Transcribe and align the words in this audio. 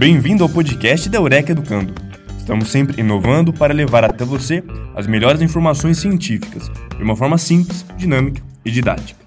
Bem-vindo 0.00 0.42
ao 0.42 0.48
podcast 0.48 1.10
da 1.10 1.18
Eureka 1.18 1.52
Educando. 1.52 1.92
Estamos 2.38 2.70
sempre 2.70 3.02
inovando 3.02 3.52
para 3.52 3.74
levar 3.74 4.02
até 4.02 4.24
você 4.24 4.64
as 4.94 5.06
melhores 5.06 5.42
informações 5.42 5.98
científicas 5.98 6.70
de 6.96 7.02
uma 7.02 7.14
forma 7.14 7.36
simples, 7.36 7.84
dinâmica 7.98 8.42
e 8.64 8.70
didática. 8.70 9.20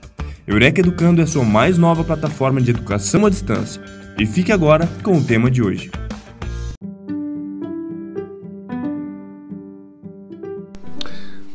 Eureka 0.48 0.80
Educando 0.80 1.22
é 1.22 1.26
a 1.26 1.28
sua 1.28 1.44
mais 1.44 1.78
nova 1.78 2.04
plataforma 2.04 2.60
de 2.60 2.72
educação 2.72 3.24
à 3.24 3.30
distância. 3.30 3.80
E 4.18 4.26
fique 4.26 4.52
agora 4.52 4.90
com 5.04 5.16
o 5.16 5.24
tema 5.24 5.52
de 5.52 5.62
hoje. 5.62 5.92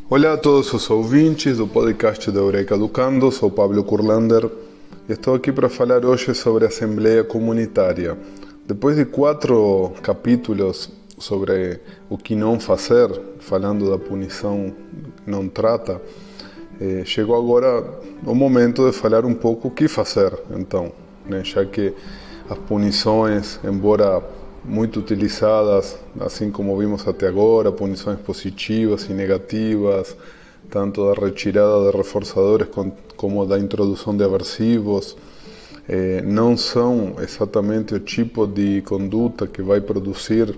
Olá 0.09 0.35
a 0.35 0.37
todos 0.37 0.73
os 0.73 0.89
ouvintes 0.89 1.57
do 1.57 1.67
podcast 1.67 2.31
da 2.31 2.39
Eureka 2.39 2.77
Educando, 2.77 3.33
sou 3.33 3.51
Pablo 3.51 3.83
Kurlander 3.83 4.49
e 5.09 5.13
estou 5.13 5.35
aqui 5.35 5.51
para 5.51 5.69
falar 5.69 6.05
hoje 6.05 6.33
sobre 6.37 6.67
a 6.67 6.69
Assembleia 6.69 7.25
Comunitária. 7.25 8.17
Depois 8.69 8.97
de 8.97 9.07
quatro 9.07 9.95
capítulos 10.03 10.91
sobre 11.19 11.81
o 12.11 12.19
que 12.19 12.37
não 12.37 12.61
fazer, 12.61 13.09
falando 13.41 13.89
da 13.89 13.99
punição 13.99 14.75
não 15.27 15.49
trata, 15.49 16.03
eh, 16.79 17.03
chegou 17.07 17.35
agora 17.35 17.83
o 18.27 18.35
momento 18.35 18.85
de 18.85 18.95
falar 18.95 19.25
um 19.25 19.33
pouco 19.33 19.69
o 19.69 19.71
que 19.71 19.89
fazer, 19.89 20.39
então, 20.55 20.93
né? 21.25 21.43
já 21.43 21.65
que 21.65 21.95
as 22.47 22.59
punições, 22.59 23.59
embora 23.65 24.23
muito 24.63 25.01
utilizadas, 25.01 25.97
assim 26.21 26.51
como 26.51 26.77
vimos 26.77 27.09
até 27.09 27.27
agora, 27.27 27.73
punições 27.73 28.19
positivas 28.21 29.09
e 29.09 29.15
negativas, 29.15 30.15
tanto 30.69 31.07
da 31.07 31.19
retirada 31.19 31.91
de 31.91 31.97
reforçadores 31.97 32.69
como 33.17 33.47
da 33.47 33.59
introdução 33.59 34.15
de 34.15 34.23
aversivos, 34.23 35.17
eh, 35.89 36.23
não 36.23 36.57
são 36.57 37.15
exatamente 37.21 37.95
o 37.95 38.01
tipo 38.01 38.47
de 38.47 38.83
conduta 38.83 39.47
que 39.47 39.63
vai 39.63 39.81
produzir 39.81 40.55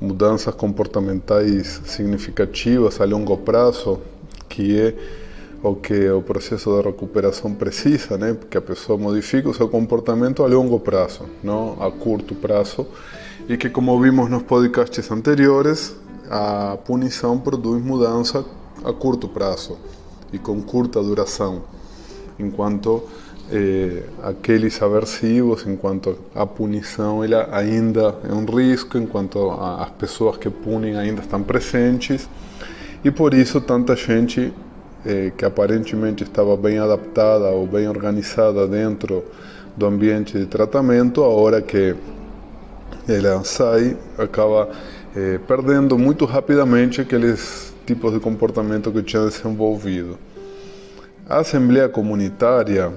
mudanças 0.00 0.52
comportamentais 0.54 1.80
significativas 1.86 3.00
a 3.00 3.04
longo 3.04 3.36
prazo, 3.36 4.00
que 4.48 4.78
é 4.78 4.94
o 5.62 5.76
que 5.76 6.10
o 6.10 6.20
processo 6.20 6.76
de 6.76 6.88
recuperação 6.88 7.54
precisa, 7.54 8.18
né? 8.18 8.34
Porque 8.34 8.58
a 8.58 8.60
pessoa 8.60 8.98
modifica 8.98 9.48
o 9.48 9.54
seu 9.54 9.68
comportamento 9.68 10.42
a 10.42 10.48
longo 10.48 10.80
prazo, 10.80 11.26
não 11.42 11.80
a 11.80 11.88
curto 11.88 12.34
prazo, 12.34 12.84
e 13.48 13.56
que 13.56 13.70
como 13.70 14.00
vimos 14.00 14.28
nos 14.28 14.42
podcasts 14.42 15.08
anteriores, 15.12 15.94
a 16.28 16.76
punição 16.84 17.38
produz 17.38 17.80
mudança 17.80 18.44
a 18.84 18.92
curto 18.92 19.28
prazo 19.28 19.78
e 20.32 20.38
com 20.38 20.60
curta 20.60 21.00
duração, 21.00 21.62
enquanto 22.38 23.04
eh, 23.50 24.04
aqueles 24.22 24.80
aversivos, 24.80 25.66
enquanto 25.66 26.16
a 26.34 26.46
punição 26.46 27.24
ela 27.24 27.48
ainda 27.50 28.14
é 28.28 28.32
um 28.32 28.44
risco, 28.44 28.96
enquanto 28.96 29.50
as 29.50 29.90
pessoas 29.90 30.36
que 30.36 30.48
punem 30.48 30.96
ainda 30.96 31.20
estão 31.20 31.42
presentes, 31.42 32.28
e 33.04 33.10
por 33.10 33.34
isso 33.34 33.60
tanta 33.60 33.96
gente 33.96 34.52
eh, 35.04 35.32
que 35.36 35.44
aparentemente 35.44 36.22
estava 36.22 36.56
bem 36.56 36.78
adaptada 36.78 37.48
ou 37.48 37.66
bem 37.66 37.88
organizada 37.88 38.66
dentro 38.68 39.24
do 39.76 39.86
ambiente 39.86 40.38
de 40.38 40.46
tratamento, 40.46 41.22
a 41.22 41.28
hora 41.28 41.60
que 41.60 41.96
ela 43.08 43.42
sai, 43.42 43.96
acaba 44.16 44.68
eh, 45.16 45.40
perdendo 45.46 45.98
muito 45.98 46.24
rapidamente 46.24 47.00
aqueles 47.00 47.74
tipos 47.84 48.12
de 48.12 48.20
comportamento 48.20 48.92
que 48.92 49.02
tinha 49.02 49.24
desenvolvido. 49.24 50.16
A 51.28 51.38
Assembleia 51.38 51.88
Comunitária 51.88 52.92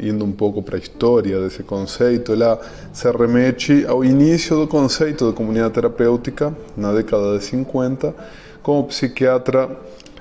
indo 0.00 0.24
um 0.24 0.32
pouco 0.32 0.62
para 0.62 0.76
a 0.76 0.78
história 0.78 1.40
desse 1.40 1.62
conceito, 1.62 2.32
ela 2.32 2.60
se 2.92 3.10
remete 3.10 3.84
ao 3.86 4.04
início 4.04 4.56
do 4.56 4.66
conceito 4.66 5.28
de 5.28 5.32
comunidade 5.36 5.74
terapêutica, 5.74 6.54
na 6.76 6.92
década 6.92 7.38
de 7.38 7.44
50, 7.44 8.14
com 8.62 8.80
o 8.80 8.84
psiquiatra 8.84 9.70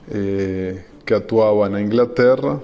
eh, 0.10 0.78
que 1.06 1.14
atuava 1.14 1.68
na 1.70 1.82
Inglaterra, 1.82 2.62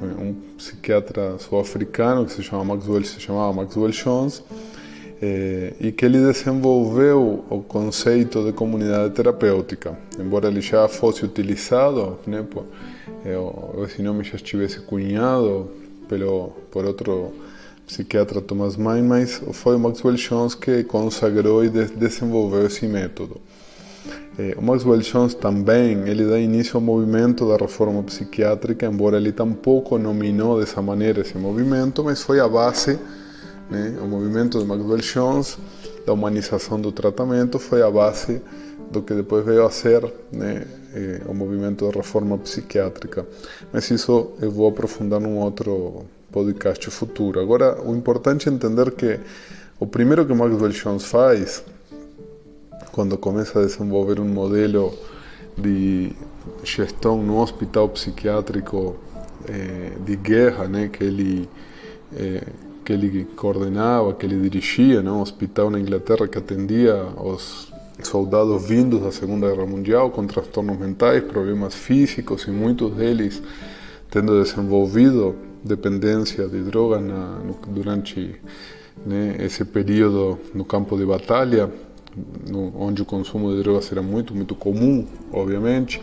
um 0.00 0.34
psiquiatra 0.56 1.38
sul-africano 1.38 2.26
que 2.26 2.32
se 2.32 2.42
chama 2.42 2.64
Maxwell, 2.64 3.04
se 3.04 3.20
chamava 3.20 3.52
Maxwell 3.52 3.90
Jones, 3.90 4.42
eh, 5.20 5.74
e 5.80 5.92
que 5.92 6.04
ele 6.04 6.18
desenvolveu 6.18 7.44
o 7.48 7.60
conceito 7.62 8.44
de 8.44 8.52
comunidade 8.52 9.14
terapêutica, 9.14 9.98
embora 10.18 10.48
ele 10.48 10.60
já 10.60 10.88
fosse 10.88 11.24
utilizado, 11.24 12.18
né, 12.26 12.44
por, 12.48 12.64
eh, 13.24 13.36
esse 13.84 14.02
nome 14.02 14.24
já 14.24 14.36
estivesse 14.36 14.80
cunhado 14.80 15.70
pelo, 16.08 16.50
por 16.70 16.84
outro 16.84 17.32
psiquiatra 17.86 18.40
Thomas 18.40 18.76
Mann, 18.76 19.04
mas 19.04 19.40
foi 19.52 19.76
o 19.76 19.78
Maxwell 19.78 20.16
Jones 20.16 20.54
que 20.54 20.82
consagrou 20.84 21.64
e 21.64 21.68
desenvolveu 21.68 22.66
esse 22.66 22.86
método. 22.86 23.40
Eh, 24.38 24.54
o 24.58 24.62
Maxwell 24.62 25.00
Jones 25.00 25.34
também 25.34 26.08
ele 26.08 26.26
dá 26.26 26.38
início 26.38 26.76
ao 26.76 26.80
movimento 26.80 27.48
da 27.48 27.56
reforma 27.56 28.02
psiquiátrica, 28.02 28.86
embora 28.86 29.16
ele 29.16 29.32
tampouco 29.32 29.96
nominou 29.98 30.60
dessa 30.60 30.82
maneira 30.82 31.20
esse 31.20 31.38
movimento, 31.38 32.04
mas 32.04 32.22
foi 32.22 32.40
a 32.40 32.48
base, 32.48 32.98
né, 33.70 33.96
o 34.02 34.06
movimento 34.06 34.58
de 34.58 34.64
Maxwell 34.64 34.98
Jones, 34.98 35.58
da 36.04 36.12
humanização 36.12 36.80
do 36.80 36.92
tratamento, 36.92 37.58
foi 37.58 37.82
a 37.82 37.90
base 37.90 38.42
do 38.90 39.02
que 39.02 39.14
depois 39.14 39.44
veio 39.44 39.64
a 39.64 39.70
ser 39.70 40.04
né, 40.30 40.66
eh, 40.96 41.20
o 41.26 41.34
movimento 41.34 41.86
de 41.86 41.96
reforma 41.96 42.38
psiquiátrica. 42.38 43.26
Mas 43.72 43.90
isso 43.90 44.32
eu 44.40 44.50
vou 44.50 44.66
aprofundar 44.68 45.20
num 45.20 45.36
outro 45.38 46.06
podcast 46.32 46.90
futuro. 46.90 47.38
Agora, 47.38 47.82
o 47.82 47.94
importante 47.94 48.48
é 48.48 48.52
entender 48.52 48.90
que 48.92 49.20
o 49.78 49.86
primeiro 49.86 50.24
que 50.24 50.32
Maxwell 50.32 50.72
Jones 50.72 51.04
faz, 51.04 51.62
quando 52.92 53.18
começa 53.18 53.60
a 53.60 53.66
desenvolver 53.66 54.18
um 54.18 54.28
modelo 54.28 54.94
de 55.58 56.12
gestão 56.64 57.22
no 57.22 57.40
hospital 57.42 57.90
psiquiátrico 57.90 58.96
eh, 59.46 59.92
de 60.02 60.16
guerra, 60.16 60.66
né, 60.66 60.88
que 60.88 61.04
ele 61.04 61.48
eh, 62.16 62.46
que 62.84 62.92
ele 62.92 63.24
coordenava, 63.36 64.14
que 64.14 64.24
ele 64.24 64.40
dirigia, 64.40 65.02
né, 65.02 65.10
um 65.10 65.20
hospital 65.20 65.70
na 65.70 65.80
Inglaterra 65.80 66.28
que 66.28 66.38
atendia 66.38 66.94
os 67.16 67.65
soldados 68.02 68.66
vindos 68.66 69.02
da 69.02 69.10
Segunda 69.10 69.48
Guerra 69.50 69.66
Mundial 69.66 70.10
com 70.10 70.26
transtornos 70.26 70.78
mentais, 70.78 71.22
problemas 71.24 71.74
físicos 71.74 72.44
e 72.44 72.50
muitos 72.50 72.92
deles 72.92 73.42
tendo 74.10 74.42
desenvolvido 74.42 75.34
dependência 75.62 76.46
de 76.48 76.62
drogas 76.62 77.02
na, 77.02 77.38
no, 77.38 77.58
durante 77.68 78.36
né, 79.04 79.36
esse 79.40 79.64
período 79.64 80.38
no 80.54 80.64
campo 80.64 80.96
de 80.96 81.04
batalha, 81.04 81.70
no, 82.48 82.72
onde 82.80 83.02
o 83.02 83.04
consumo 83.04 83.54
de 83.54 83.62
drogas 83.62 83.90
era 83.90 84.02
muito, 84.02 84.34
muito 84.34 84.54
comum, 84.54 85.06
obviamente. 85.32 86.00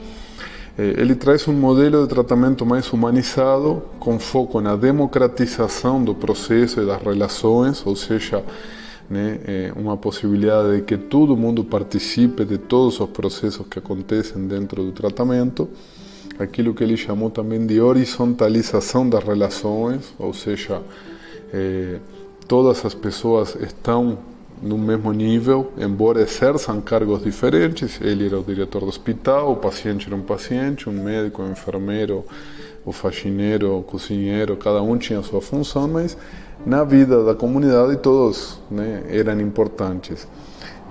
Eh, 0.77 0.95
ele 0.97 1.15
traz 1.15 1.47
um 1.47 1.53
modelo 1.53 2.03
de 2.03 2.09
tratamento 2.09 2.65
mais 2.65 2.91
humanizado, 2.91 3.81
com 3.99 4.19
foco 4.19 4.59
na 4.61 4.75
democratização 4.75 6.03
do 6.03 6.13
processo 6.13 6.81
e 6.81 6.85
das 6.85 7.01
relações, 7.01 7.85
ou 7.85 7.95
seja, 7.95 8.43
né, 9.09 9.39
é 9.45 9.73
uma 9.75 9.97
possibilidade 9.97 10.77
de 10.77 10.81
que 10.83 10.97
todo 10.97 11.35
mundo 11.35 11.63
participe 11.63 12.45
de 12.45 12.57
todos 12.57 12.99
os 12.99 13.09
processos 13.09 13.65
que 13.67 13.79
acontecem 13.79 14.47
dentro 14.47 14.83
do 14.83 14.91
tratamento, 14.91 15.69
aquilo 16.39 16.73
que 16.73 16.83
ele 16.83 16.97
chamou 16.97 17.29
também 17.29 17.65
de 17.65 17.79
horizontalização 17.79 19.07
das 19.07 19.23
relações, 19.23 20.13
ou 20.17 20.33
seja, 20.33 20.81
é, 21.53 21.99
todas 22.47 22.83
as 22.85 22.93
pessoas 22.93 23.55
estão 23.55 24.17
no 24.61 24.77
mesmo 24.77 25.11
nível, 25.11 25.73
embora 25.77 26.21
exerçam 26.21 26.79
cargos 26.79 27.21
diferentes. 27.21 27.99
Ele 28.01 28.27
era 28.27 28.39
o 28.39 28.43
diretor 28.43 28.79
do 28.79 28.87
hospital, 28.87 29.51
o 29.51 29.55
paciente 29.57 30.07
era 30.07 30.15
um 30.15 30.21
paciente, 30.21 30.89
um 30.89 31.03
médico, 31.03 31.41
um 31.41 31.51
enfermeiro, 31.51 32.23
o 32.85 32.91
faxineiro, 32.91 33.77
o 33.77 33.83
cozinheiro, 33.83 34.55
cada 34.55 34.81
um 34.81 34.97
tinha 34.97 35.21
sua 35.21 35.41
função, 35.41 35.87
mas 35.87 36.17
na 36.65 36.83
vida 36.83 37.23
da 37.23 37.35
comunidade 37.35 37.97
todos 37.97 38.59
né, 38.69 39.03
eram 39.09 39.39
importantes. 39.41 40.27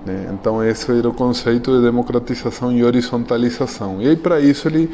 Né? 0.05 0.29
Então 0.33 0.63
esse 0.63 0.91
era 0.91 1.09
o 1.09 1.13
conceito 1.13 1.75
de 1.75 1.81
democratização 1.81 2.71
e 2.71 2.83
horizontalização. 2.83 4.01
E 4.01 4.07
aí 4.07 4.15
para 4.15 4.39
isso 4.39 4.67
ele 4.67 4.89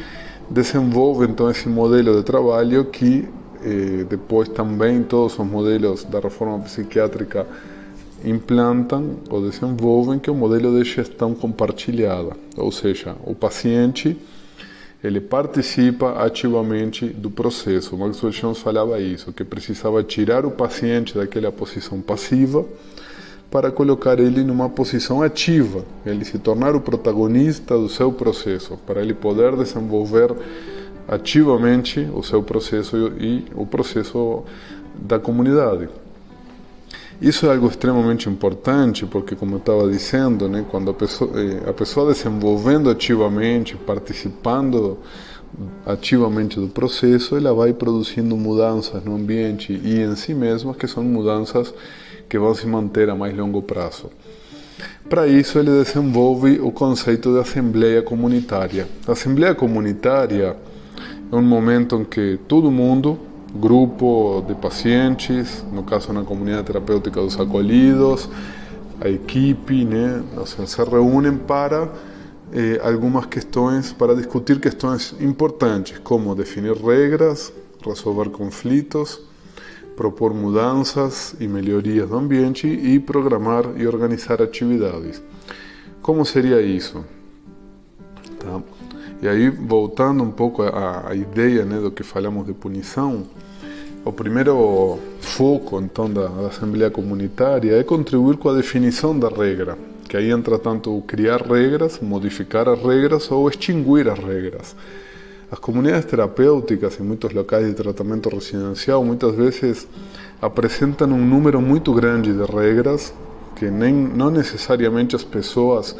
desenvolve 0.48 1.26
então 1.26 1.50
esse 1.50 1.68
modelo 1.68 2.16
de 2.16 2.22
trabalho 2.22 2.84
que 2.86 3.28
eh, 3.62 4.04
depois 4.08 4.48
também 4.48 5.02
todos 5.02 5.38
os 5.38 5.46
modelos 5.46 6.04
da 6.04 6.18
reforma 6.18 6.58
psiquiátrica 6.60 7.46
implantam 8.24 9.16
ou 9.30 9.42
desenvolvem, 9.42 10.18
que 10.18 10.28
é 10.28 10.32
o 10.32 10.36
modelo 10.36 10.78
de 10.78 10.88
gestão 10.88 11.34
compartilhada. 11.34 12.32
Ou 12.56 12.70
seja, 12.70 13.16
o 13.24 13.34
paciente 13.34 14.16
ele 15.02 15.20
participa 15.20 16.22
ativamente 16.22 17.06
do 17.06 17.30
processo. 17.30 17.96
Maxwell 17.96 18.32
Jones 18.32 18.58
falava 18.58 19.00
isso, 19.00 19.32
que 19.32 19.44
precisava 19.44 20.02
tirar 20.02 20.44
o 20.44 20.50
paciente 20.50 21.14
daquela 21.14 21.50
posição 21.50 22.00
passiva 22.00 22.64
para 23.50 23.70
colocar 23.72 24.20
ele 24.20 24.44
numa 24.44 24.68
posição 24.68 25.22
ativa, 25.22 25.84
ele 26.06 26.24
se 26.24 26.38
tornar 26.38 26.76
o 26.76 26.80
protagonista 26.80 27.76
do 27.76 27.88
seu 27.88 28.12
processo, 28.12 28.78
para 28.86 29.00
ele 29.00 29.12
poder 29.12 29.56
desenvolver 29.56 30.32
ativamente 31.08 32.08
o 32.14 32.22
seu 32.22 32.42
processo 32.42 32.96
e 33.18 33.44
o 33.54 33.66
processo 33.66 34.44
da 34.94 35.18
comunidade. 35.18 35.88
Isso 37.20 37.44
é 37.44 37.50
algo 37.50 37.66
extremamente 37.66 38.30
importante, 38.30 39.04
porque, 39.04 39.36
como 39.36 39.56
eu 39.56 39.58
estava 39.58 39.90
dizendo, 39.90 40.48
né, 40.48 40.64
quando 40.70 40.90
a 40.90 40.94
pessoa, 40.94 41.30
eh, 41.38 41.68
a 41.68 41.72
pessoa 41.72 42.10
desenvolvendo 42.10 42.88
ativamente, 42.88 43.76
participando 43.76 44.96
ativamente 45.84 46.58
do 46.58 46.68
processo, 46.68 47.36
ela 47.36 47.52
vai 47.52 47.74
produzindo 47.74 48.34
mudanças 48.38 49.04
no 49.04 49.16
ambiente 49.16 49.78
e 49.84 50.00
em 50.00 50.16
si 50.16 50.32
mesma, 50.32 50.72
que 50.72 50.86
são 50.86 51.04
mudanças 51.04 51.74
que 52.26 52.38
vão 52.38 52.54
se 52.54 52.66
manter 52.66 53.10
a 53.10 53.14
mais 53.14 53.36
longo 53.36 53.60
prazo. 53.60 54.08
Para 55.06 55.26
isso, 55.26 55.58
ele 55.58 55.72
desenvolve 55.72 56.58
o 56.58 56.72
conceito 56.72 57.34
de 57.34 57.40
assembleia 57.40 58.00
comunitária. 58.00 58.88
A 59.06 59.12
assembleia 59.12 59.54
comunitária 59.54 60.56
é 61.30 61.36
um 61.36 61.42
momento 61.42 61.96
em 61.96 62.04
que 62.04 62.38
todo 62.48 62.70
mundo 62.70 63.18
grupo 63.54 64.44
de 64.46 64.54
pacientes, 64.54 65.64
no 65.72 65.82
caso 65.82 66.12
na 66.12 66.22
comunidade 66.22 66.64
terapêutica 66.64 67.20
dos 67.20 67.38
acolhidos, 67.38 68.28
a 69.00 69.08
equipe, 69.08 69.84
né, 69.84 70.22
seja, 70.46 70.66
se 70.66 70.84
reúnem 70.84 71.36
para 71.36 71.88
eh, 72.52 72.80
algumas 72.82 73.26
questões, 73.26 73.92
para 73.92 74.14
discutir 74.14 74.60
questões 74.60 75.14
importantes, 75.20 75.98
como 75.98 76.34
definir 76.34 76.76
regras, 76.76 77.52
resolver 77.84 78.30
conflitos, 78.30 79.20
propor 79.96 80.32
mudanças 80.32 81.34
e 81.40 81.48
melhorias 81.48 82.08
do 82.08 82.16
ambiente 82.16 82.66
e 82.66 82.98
programar 82.98 83.64
e 83.76 83.86
organizar 83.86 84.40
atividades. 84.42 85.22
Como 86.02 86.24
seria 86.24 86.60
isso? 86.60 87.04
Tá? 88.38 88.60
E 89.22 89.28
aí, 89.28 89.50
voltando 89.50 90.22
um 90.22 90.30
pouco 90.30 90.62
à, 90.62 91.10
à 91.10 91.14
ideia 91.14 91.64
né, 91.64 91.78
do 91.78 91.90
que 91.90 92.02
falamos 92.02 92.46
de 92.46 92.54
punição, 92.54 93.26
o 94.04 94.12
primeiro 94.12 94.98
foco 95.20 95.80
então 95.80 96.10
da, 96.10 96.26
da, 96.26 96.48
Assembleia 96.48 96.90
Comunitária 96.90 97.76
é 97.76 97.82
contribuir 97.82 98.36
com 98.36 98.48
a 98.48 98.54
definição 98.54 99.18
da 99.18 99.28
regra, 99.28 99.76
que 100.08 100.16
aí 100.16 100.30
entra 100.30 100.58
tanto 100.58 101.02
criar 101.06 101.42
regras, 101.42 102.00
modificar 102.00 102.68
as 102.68 102.80
regras 102.82 103.30
ou 103.30 103.48
extinguir 103.48 104.08
as 104.08 104.18
regras. 104.18 104.74
As 105.50 105.58
comunidades 105.58 106.06
terapêuticas 106.06 106.98
em 107.00 107.02
muitos 107.02 107.32
locais 107.32 107.66
de 107.66 107.74
tratamento 107.74 108.28
residencial 108.28 109.04
muitas 109.04 109.34
vezes 109.34 109.86
apresentam 110.40 111.10
um 111.10 111.24
número 111.24 111.60
muito 111.60 111.92
grande 111.92 112.32
de 112.32 112.44
regras 112.44 113.12
que 113.56 113.70
nem 113.70 113.92
não 113.92 114.30
necessariamente 114.30 115.14
as 115.14 115.24
pessoas 115.24 115.94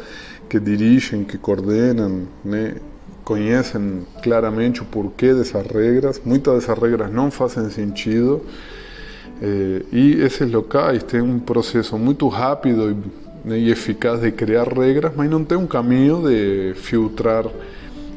que 0.49 0.59
dirigem, 0.59 1.23
que 1.23 1.37
coordenam, 1.37 2.23
né, 2.43 2.75
conhecem 3.23 4.05
claramente 4.21 4.81
o 4.81 4.85
porquê 4.85 5.33
dessas 5.33 5.65
regras. 5.67 6.21
Muitas 6.23 6.55
dessas 6.55 6.77
regras 6.77 7.11
não 7.11 7.31
fazem 7.31 7.69
sentido. 7.69 8.41
Eh, 9.41 9.81
e 9.91 10.21
esses 10.21 10.51
locais 10.51 11.01
têm 11.03 11.21
um 11.21 11.39
processo 11.39 11.97
muito 11.97 12.27
rápido 12.27 12.95
e, 13.45 13.71
eficaz 13.71 14.21
de 14.21 14.31
criar 14.31 14.67
regras, 14.67 15.13
mas 15.15 15.29
não 15.29 15.43
tem 15.43 15.57
um 15.57 15.65
caminho 15.65 16.21
de 16.27 16.73
filtrar 16.75 17.45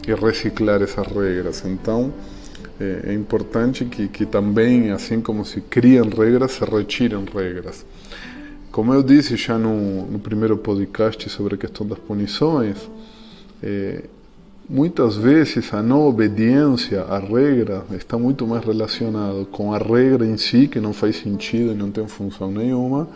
e 0.06 0.14
reciclar 0.14 0.82
essas 0.82 1.06
regras. 1.06 1.64
Então, 1.64 2.12
eh, 2.78 3.06
é 3.08 3.14
importante 3.14 3.86
que, 3.86 4.08
que 4.08 4.26
também, 4.26 4.90
assim 4.90 5.20
como 5.20 5.44
se 5.44 5.60
criam 5.62 6.08
regras, 6.08 6.52
se 6.52 6.64
retirem 6.64 7.24
regras. 7.24 7.86
Como 8.70 8.92
eu 8.92 9.02
disse 9.02 9.36
já 9.36 9.56
no, 9.56 10.04
no 10.06 10.18
primeiro 10.18 10.56
podcast 10.58 11.30
sobre 11.30 11.54
a 11.54 11.58
questão 11.58 11.86
das 11.86 11.98
punições, 11.98 12.76
eh, 13.62 14.04
Muitas 14.69 15.14
vezes 15.14 15.75
a 15.75 15.82
não 15.82 16.06
obediência 16.08 17.02
à 17.02 17.19
regra 17.19 17.84
está 17.93 18.16
muito 18.16 18.46
mais 18.46 18.64
relacionado 18.64 19.46
com 19.52 19.75
a 19.75 19.78
regra 19.78 20.25
em 20.25 20.38
si, 20.38 20.66
que 20.66 20.81
não 20.81 20.94
faz 20.94 21.16
sentido 21.16 21.72
e 21.72 21.75
não 21.75 21.90
tem 21.90 22.08
função 22.08 22.50
nenhuma, 22.50 23.06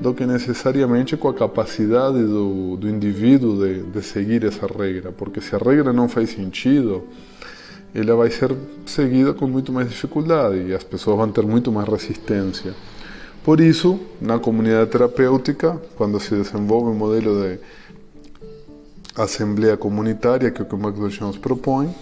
do 0.00 0.12
que 0.12 0.26
necessariamente 0.26 1.16
com 1.16 1.28
a 1.28 1.34
capacidade 1.34 2.18
do, 2.24 2.76
do 2.76 2.88
indivíduo 2.88 3.64
de, 3.64 3.82
de 3.84 4.02
seguir 4.02 4.44
essa 4.44 4.66
regra. 4.66 5.12
Porque 5.12 5.40
se 5.40 5.54
a 5.54 5.58
regra 5.58 5.92
não 5.92 6.08
faz 6.08 6.30
sentido, 6.30 7.04
ela 7.94 8.16
vai 8.16 8.30
ser 8.30 8.52
seguida 8.84 9.32
com 9.32 9.46
muito 9.46 9.72
mais 9.72 9.88
dificuldade 9.88 10.66
e 10.66 10.74
as 10.74 10.82
pessoas 10.82 11.16
vão 11.16 11.30
ter 11.30 11.46
muito 11.46 11.70
mais 11.70 11.88
resistência. 11.88 12.74
Por 13.44 13.60
isso, 13.60 14.00
na 14.20 14.40
comunidade 14.40 14.90
terapêutica, 14.90 15.80
quando 15.96 16.18
se 16.18 16.34
desenvolve 16.34 16.90
um 16.90 16.94
modelo 16.94 17.40
de 17.40 17.58
assembleia 19.16 19.76
comunitária, 19.76 20.50
que 20.50 20.62
é 20.62 20.64
o 20.64 20.66
que 20.66 20.74
o 20.74 21.08
Jones 21.08 21.36
propõe, 21.36 21.94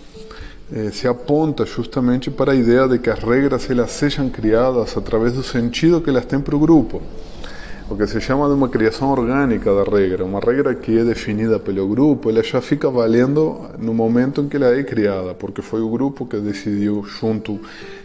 eh, 0.73 0.91
se 0.93 1.09
aponta 1.09 1.67
justamente 1.67 2.31
para 2.31 2.53
a 2.53 2.55
ideia 2.55 2.87
de 2.87 2.99
que 2.99 3.11
as 3.11 3.19
regras 3.19 3.69
elas 3.69 3.91
sejam 3.91 4.29
criadas 4.29 4.97
através 4.97 5.33
do 5.33 5.43
sentido 5.43 6.01
que 6.01 6.11
elas 6.11 6.25
têm 6.25 6.41
para 6.41 6.55
o 6.55 6.61
grupo. 6.61 7.03
O 7.91 7.97
que 7.97 8.07
se 8.07 8.21
chama 8.21 8.47
de 8.47 8.55
uma 8.55 8.69
criação 8.69 9.11
orgânica 9.11 9.75
da 9.75 9.83
regra. 9.83 10.25
Uma 10.25 10.39
regra 10.39 10.73
que 10.77 10.97
é 10.97 11.03
definida 11.03 11.59
pelo 11.59 11.89
grupo, 11.89 12.31
ela 12.31 12.41
já 12.41 12.61
fica 12.61 12.89
valendo 12.89 13.69
no 13.81 13.93
momento 13.93 14.41
em 14.41 14.49
que 14.49 14.57
ela 14.57 14.73
é 14.79 14.85
criada, 14.85 15.35
porque 15.35 15.61
foi 15.61 15.81
o 15.81 15.91
grupo 15.91 16.25
que 16.25 16.37
decidiu 16.37 17.03
junto 17.03 17.59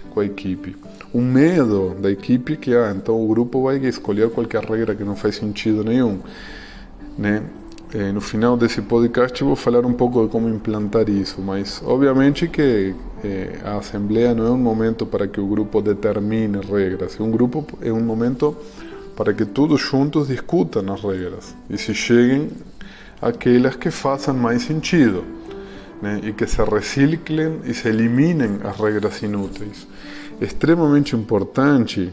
com 0.10 0.22
a 0.22 0.25
equipe. 0.25 0.75
O 1.13 1.22
medo 1.22 1.96
da 2.02 2.10
equipe 2.10 2.54
é 2.54 2.56
que, 2.56 2.75
ah, 2.75 2.92
então 2.98 3.24
o 3.24 3.28
grupo 3.28 3.62
vai 3.62 3.78
escolher 3.86 4.31
qualquer 4.31 4.63
regra 4.63 4.96
que 4.96 5.04
não 5.04 5.16
faz 5.16 5.36
sentido 5.36 5.84
nenhum. 5.84 6.18
Né? 7.16 7.44
Eh, 7.97 8.12
no 8.12 8.19
final 8.19 8.57
desse 8.57 8.81
podcast 8.81 9.42
vou 9.42 9.56
falar 9.56 9.86
um 9.86 9.94
pouco 9.94 10.25
de 10.25 10.30
como 10.30 10.50
implantar 10.50 11.07
isso, 11.07 11.42
mas 11.42 11.81
obviamente 11.86 12.45
que 12.50 12.94
eh, 13.24 13.57
a 13.63 13.77
assembleia 13.77 14.36
não 14.36 14.47
é 14.47 14.51
um 14.51 14.57
momento 14.57 15.06
para 15.06 15.30
que 15.30 15.39
o 15.39 15.47
grupo 15.47 15.81
determine 15.81 16.59
regras, 16.59 17.18
é 17.18 17.24
um 17.24 17.31
grupo 17.31 17.65
é 17.81 17.94
um 17.94 18.01
momento 18.01 18.53
para 19.15 19.33
que 19.33 19.45
todos 19.45 19.80
juntos 19.80 20.27
discutam 20.27 20.94
as 20.94 21.01
regras 21.01 21.56
e 21.69 21.77
se 21.77 21.94
cheguem 21.94 22.50
aquelas 23.21 23.77
que 23.77 23.89
façam 23.89 24.33
mais 24.33 24.63
sentido 24.63 25.24
né, 26.01 26.19
e 26.21 26.33
que 26.33 26.45
se 26.45 26.62
reciclem 26.62 27.62
e 27.63 27.74
se 27.74 27.88
eliminem 27.88 28.59
as 28.65 28.77
regras 28.77 29.24
inúteis. 29.24 29.88
É 30.42 30.44
extremamente 30.44 31.15
importante 31.15 32.12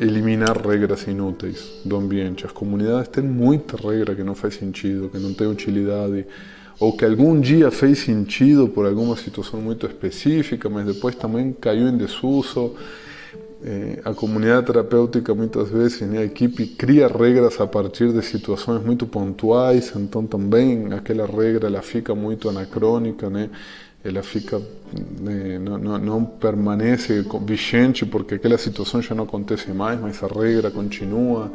eliminar 0.00 0.56
regras 0.66 1.06
inúteis 1.06 1.82
do 1.84 1.96
ambiente. 1.96 2.46
As 2.46 2.52
comunidades 2.52 3.08
têm 3.08 3.22
muita 3.22 3.76
regra 3.76 4.14
que 4.14 4.24
não 4.24 4.34
faz 4.34 4.54
sentido, 4.54 5.10
que 5.10 5.18
não 5.18 5.34
tem 5.34 5.46
utilidade, 5.46 6.26
ou 6.80 6.96
que 6.96 7.04
algum 7.04 7.38
dia 7.38 7.70
fez 7.70 7.98
sentido 7.98 8.66
por 8.66 8.86
alguma 8.86 9.14
situação 9.14 9.60
muito 9.60 9.86
específica, 9.86 10.70
mas 10.70 10.86
depois 10.86 11.14
também 11.14 11.52
caiu 11.52 11.88
em 11.88 11.96
desuso. 11.98 12.74
Eh, 13.62 14.00
a 14.02 14.14
comunidade 14.14 14.68
terapêutica 14.68 15.34
muitas 15.34 15.68
vezes, 15.68 16.00
né, 16.00 16.20
a 16.20 16.24
equipe 16.24 16.66
cria 16.66 17.06
regras 17.06 17.60
a 17.60 17.66
partir 17.66 18.10
de 18.10 18.22
situações 18.22 18.82
muito 18.82 19.06
pontuais, 19.06 19.92
então 19.94 20.26
também 20.26 20.94
aquela 20.94 21.26
regra 21.26 21.66
ela 21.66 21.82
fica 21.82 22.14
muito 22.14 22.48
anacrônica, 22.48 23.28
né? 23.28 23.50
Ela 24.02 24.22
fica 24.22 24.60
né, 25.20 25.58
não, 25.58 25.98
não, 25.98 26.24
permanece 26.24 27.24
vigente 27.42 28.06
porque 28.06 28.34
aquela 28.34 28.56
situação 28.56 29.02
já 29.02 29.14
não 29.14 29.24
acontece 29.24 29.70
mais, 29.70 30.00
mas 30.00 30.22
a 30.22 30.26
regra 30.26 30.70
continua. 30.70 31.50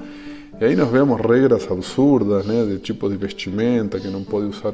E 0.60 0.64
aí 0.64 0.75
nós 0.75 0.90
vemos 0.90 1.20
regras 1.20 1.70
absurdas, 1.70 2.46
né, 2.46 2.66
de 2.66 2.80
tipo 2.80 3.10
de 3.10 3.18
vestimenta, 3.18 4.00
que 4.00 4.08
não 4.08 4.24
pode 4.24 4.46
usar 4.46 4.74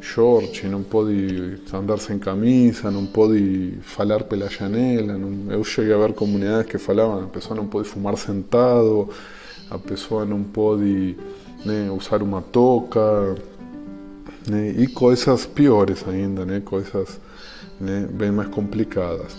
short, 0.00 0.66
não 0.66 0.82
pode 0.82 1.58
andar 1.72 1.98
sem 1.98 2.18
camisa, 2.18 2.90
não 2.90 3.06
pode 3.06 3.74
falar 3.82 4.24
pela 4.24 4.48
janela. 4.48 5.16
Não, 5.16 5.52
eu 5.52 5.62
cheguei 5.62 5.92
a 5.92 5.98
ver 5.98 6.14
comunidades 6.14 6.70
que 6.70 6.78
falavam 6.78 7.22
a 7.24 7.26
pessoa 7.26 7.56
não 7.56 7.66
pode 7.66 7.86
fumar 7.86 8.16
sentado, 8.16 9.08
a 9.70 9.78
pessoa 9.78 10.24
não 10.24 10.42
pode 10.42 11.16
né, 11.64 11.90
usar 11.90 12.22
uma 12.22 12.42
touca, 12.42 13.36
né? 14.48 14.74
e 14.76 14.86
coisas 14.86 15.46
piores 15.46 16.04
ainda, 16.06 16.44
né? 16.44 16.60
coisas 16.64 17.20
né, 17.80 18.06
bem 18.10 18.30
mais 18.30 18.48
complicadas. 18.48 19.34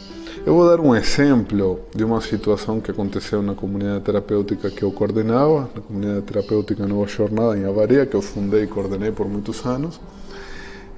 Eu 0.45 0.53
vou 0.53 0.67
dar 0.67 0.79
um 0.79 0.95
exemplo 0.95 1.79
de 1.95 2.03
uma 2.03 2.21
situação 2.21 2.79
que 2.79 2.91
aconteceu 2.91 3.41
na 3.41 3.55
comunidade 3.55 4.03
terapêutica 4.03 4.69
que 4.69 4.83
eu 4.83 4.91
coordenava, 4.91 5.69
na 5.73 5.81
comunidade 5.81 6.21
terapêutica 6.21 6.85
Nova 6.85 7.07
Jornada 7.07 7.57
em 7.57 7.65
Avaria, 7.65 8.05
que 8.05 8.15
eu 8.15 8.21
fundei 8.21 8.63
e 8.63 8.67
coordenei 8.67 9.11
por 9.11 9.27
muitos 9.27 9.65
anos, 9.65 9.99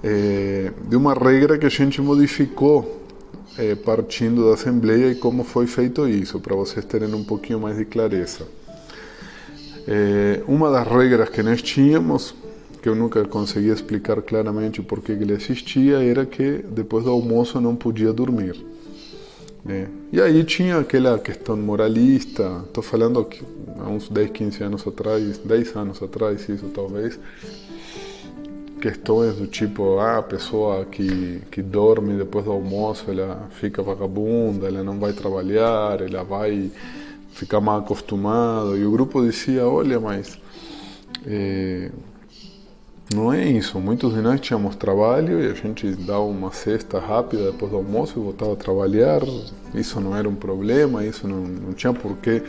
é, 0.03 0.71
de 0.87 0.95
uma 0.95 1.13
regra 1.13 1.57
que 1.57 1.65
a 1.65 1.69
gente 1.69 2.01
modificou 2.01 3.03
é, 3.57 3.75
partindo 3.75 4.47
da 4.47 4.55
Assembleia 4.55 5.11
e 5.11 5.15
como 5.15 5.43
foi 5.43 5.65
feito 5.65 6.07
isso, 6.07 6.39
para 6.39 6.55
vocês 6.55 6.83
terem 6.85 7.13
um 7.13 7.23
pouquinho 7.23 7.59
mais 7.59 7.77
de 7.77 7.85
clareza. 7.85 8.45
É, 9.87 10.41
uma 10.47 10.69
das 10.69 10.85
regras 10.87 11.29
que 11.29 11.41
nós 11.41 11.61
tínhamos 11.61 12.35
que 12.81 12.89
eu 12.89 12.95
nunca 12.95 13.23
conseguia 13.25 13.73
explicar 13.73 14.21
claramente 14.21 14.81
por 14.81 15.01
que 15.01 15.11
ele 15.11 15.33
existia 15.33 16.03
era 16.03 16.25
que 16.25 16.63
depois 16.69 17.03
do 17.03 17.11
almoço 17.11 17.59
não 17.59 17.75
podia 17.75 18.13
dormir. 18.13 18.55
Né? 19.63 19.87
E 20.13 20.21
aí 20.21 20.43
tinha 20.43 20.77
aquela 20.77 21.19
questão 21.19 21.57
moralista, 21.57 22.63
estou 22.65 22.83
falando 22.83 23.27
há 23.79 23.89
uns 23.89 24.07
10, 24.07 24.31
15 24.31 24.63
anos 24.63 24.87
atrás, 24.87 25.37
10 25.37 25.75
anos 25.75 26.01
atrás, 26.01 26.47
isso 26.47 26.65
talvez, 26.73 27.19
questões 28.79 29.35
do 29.35 29.47
tipo, 29.47 29.97
ah, 29.99 30.19
a 30.19 30.23
pessoa 30.23 30.85
que, 30.85 31.41
que 31.51 31.61
dorme 31.61 32.13
depois 32.13 32.45
do 32.45 32.51
almoço, 32.51 33.09
ela 33.09 33.49
fica 33.59 33.81
vagabunda, 33.83 34.67
ela 34.67 34.83
não 34.83 34.99
vai 34.99 35.13
trabalhar, 35.13 36.01
ela 36.01 36.23
vai 36.23 36.71
ficar 37.31 37.59
mal 37.59 37.79
acostumado. 37.79 38.77
E 38.77 38.85
o 38.85 38.91
grupo 38.91 39.21
dizia: 39.21 39.67
Olha, 39.67 39.99
mas 39.99 40.39
é, 41.25 41.91
não 43.13 43.31
é 43.31 43.45
isso. 43.45 43.79
Muitos 43.79 44.13
de 44.13 44.21
nós 44.21 44.39
tínhamos 44.41 44.75
trabalho 44.75 45.41
e 45.41 45.49
a 45.49 45.53
gente 45.53 45.89
dava 45.91 46.23
uma 46.23 46.51
cesta 46.51 46.99
rápida 46.99 47.51
depois 47.51 47.71
do 47.71 47.77
almoço 47.77 48.19
e 48.19 48.21
voltava 48.21 48.53
a 48.53 48.55
trabalhar. 48.55 49.21
Isso 49.73 49.99
não 50.01 50.15
era 50.15 50.27
um 50.27 50.35
problema, 50.35 51.05
isso 51.05 51.27
não, 51.27 51.41
não 51.41 51.73
tinha 51.73 51.93
por 51.93 52.17
que 52.17 52.41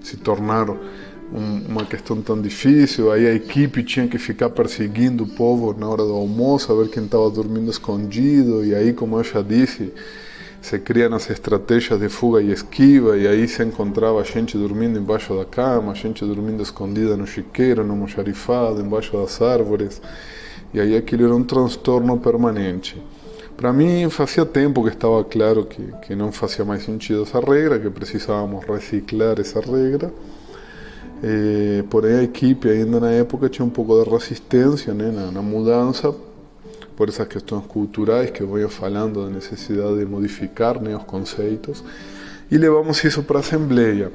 se 0.00 0.16
tornar 0.16 0.70
um, 0.70 1.62
uma 1.68 1.84
questão 1.84 2.20
tão 2.22 2.40
difícil. 2.40 3.10
Aí 3.10 3.26
a 3.26 3.34
equipe 3.34 3.82
tinha 3.82 4.06
que 4.06 4.18
ficar 4.18 4.50
perseguindo 4.50 5.24
o 5.24 5.26
povo 5.26 5.74
na 5.78 5.88
hora 5.88 6.04
do 6.04 6.12
almoço, 6.12 6.72
a 6.72 6.76
ver 6.76 6.90
quem 6.90 7.04
estava 7.04 7.28
dormindo 7.28 7.70
escondido. 7.70 8.64
E 8.64 8.74
aí, 8.74 8.92
como 8.92 9.18
eu 9.18 9.24
já 9.24 9.42
disse, 9.42 9.92
se 10.64 10.78
criam 10.78 11.12
as 11.14 11.28
estratégias 11.28 12.00
de 12.00 12.08
fuga 12.08 12.40
e 12.40 12.50
esquiva, 12.50 13.18
e 13.18 13.28
aí 13.28 13.46
se 13.46 13.62
encontrava 13.62 14.24
gente 14.24 14.56
dormindo 14.56 14.98
embaixo 14.98 15.36
da 15.36 15.44
cama, 15.44 15.94
gente 15.94 16.24
dormindo 16.24 16.62
escondida 16.62 17.18
no 17.18 17.26
chiqueiro, 17.26 17.84
no 17.84 17.94
moxarifado, 17.94 18.80
embaixo 18.80 19.14
das 19.14 19.42
árvores. 19.42 20.00
E 20.72 20.80
aí 20.80 20.96
aquilo 20.96 21.26
era 21.26 21.36
um 21.36 21.44
transtorno 21.44 22.16
permanente. 22.18 22.96
Para 23.54 23.74
mim, 23.74 24.08
fazia 24.08 24.46
tempo 24.46 24.82
que 24.82 24.88
estava 24.88 25.22
claro 25.22 25.66
que, 25.66 25.82
que 26.00 26.16
não 26.16 26.32
fazia 26.32 26.64
mais 26.64 26.82
sentido 26.82 27.24
essa 27.24 27.40
regra, 27.40 27.78
que 27.78 27.90
precisávamos 27.90 28.64
reciclar 28.64 29.38
essa 29.38 29.60
regra. 29.60 30.10
Eh, 31.22 31.84
porém, 31.90 32.14
a 32.14 32.22
equipe, 32.22 32.70
ainda 32.70 32.98
na 32.98 33.10
época, 33.10 33.50
tinha 33.50 33.66
um 33.66 33.70
pouco 33.70 34.02
de 34.02 34.08
resistência 34.08 34.94
né, 34.94 35.10
na, 35.10 35.30
na 35.30 35.42
mudança, 35.42 36.14
por 36.96 37.08
essas 37.08 37.26
questões 37.26 37.64
culturais 37.66 38.30
que 38.30 38.44
venho 38.44 38.68
falando, 38.68 39.24
da 39.24 39.30
necessidade 39.30 39.98
de 39.98 40.04
modificar 40.04 40.80
né, 40.80 40.96
os 40.96 41.04
conceitos. 41.04 41.84
E 42.50 42.56
levamos 42.56 43.02
isso 43.02 43.22
para 43.22 43.38
a 43.38 43.40
Assembleia. 43.40 44.12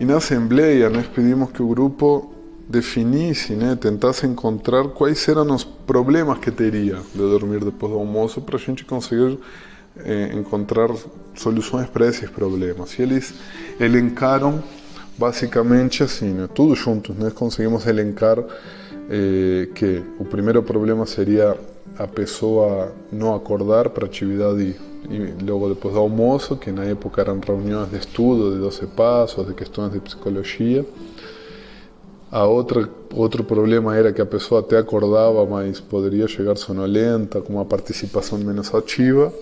E 0.00 0.04
na 0.04 0.16
Assembleia, 0.16 0.88
nós 0.88 1.06
pedimos 1.06 1.50
que 1.50 1.62
o 1.62 1.68
grupo 1.68 2.32
definisse, 2.68 3.54
né, 3.54 3.76
tentasse 3.80 4.26
encontrar 4.26 4.88
quais 4.88 5.26
eram 5.28 5.54
os 5.54 5.64
problemas 5.64 6.38
que 6.38 6.50
teria 6.50 6.96
de 7.14 7.18
dormir 7.18 7.64
depois 7.64 7.92
do 7.92 7.98
almoço 7.98 8.40
para 8.40 8.56
a 8.56 8.58
gente 8.58 8.84
conseguir 8.84 9.38
eh, 9.98 10.32
encontrar 10.34 10.90
soluções 11.34 11.88
para 11.88 12.08
esses 12.08 12.28
problemas. 12.28 12.98
E 12.98 13.02
eles 13.02 13.34
elencaram 13.78 14.62
basicamente 15.16 16.02
assim, 16.02 16.32
né, 16.32 16.48
todos 16.52 16.78
juntos, 16.78 17.16
nós 17.16 17.32
conseguimos 17.32 17.86
elencar 17.86 18.38
eh, 19.08 19.68
que 19.74 20.02
o 20.18 20.24
primeiro 20.24 20.62
problema 20.62 21.06
seria 21.06 21.56
a 21.98 22.06
pessoa 22.06 22.92
não 23.10 23.34
acordar 23.34 23.88
para 23.90 24.06
atividade 24.06 24.76
e 25.08 25.44
logo 25.44 25.68
depois 25.68 25.94
do 25.94 26.00
almoço, 26.00 26.56
que 26.56 26.70
na 26.70 26.84
época 26.84 27.20
eram 27.20 27.40
reuniões 27.40 27.90
de 27.90 27.96
estudo 27.96 28.52
de 28.52 28.58
12 28.58 28.86
passos, 28.88 29.46
de 29.46 29.54
questões 29.54 29.92
de 29.92 30.00
psicologia. 30.00 30.84
A 32.30 32.44
outra, 32.44 32.88
outro 33.14 33.44
problema 33.44 33.96
era 33.96 34.12
que 34.12 34.20
a 34.20 34.26
pessoa 34.26 34.60
até 34.60 34.78
acordava, 34.78 35.46
mas 35.46 35.80
poderia 35.80 36.26
chegar 36.26 36.56
sonolenta, 36.56 37.40
com 37.40 37.54
uma 37.54 37.64
participação 37.64 38.36
menos 38.38 38.74
ativa. 38.74 39.32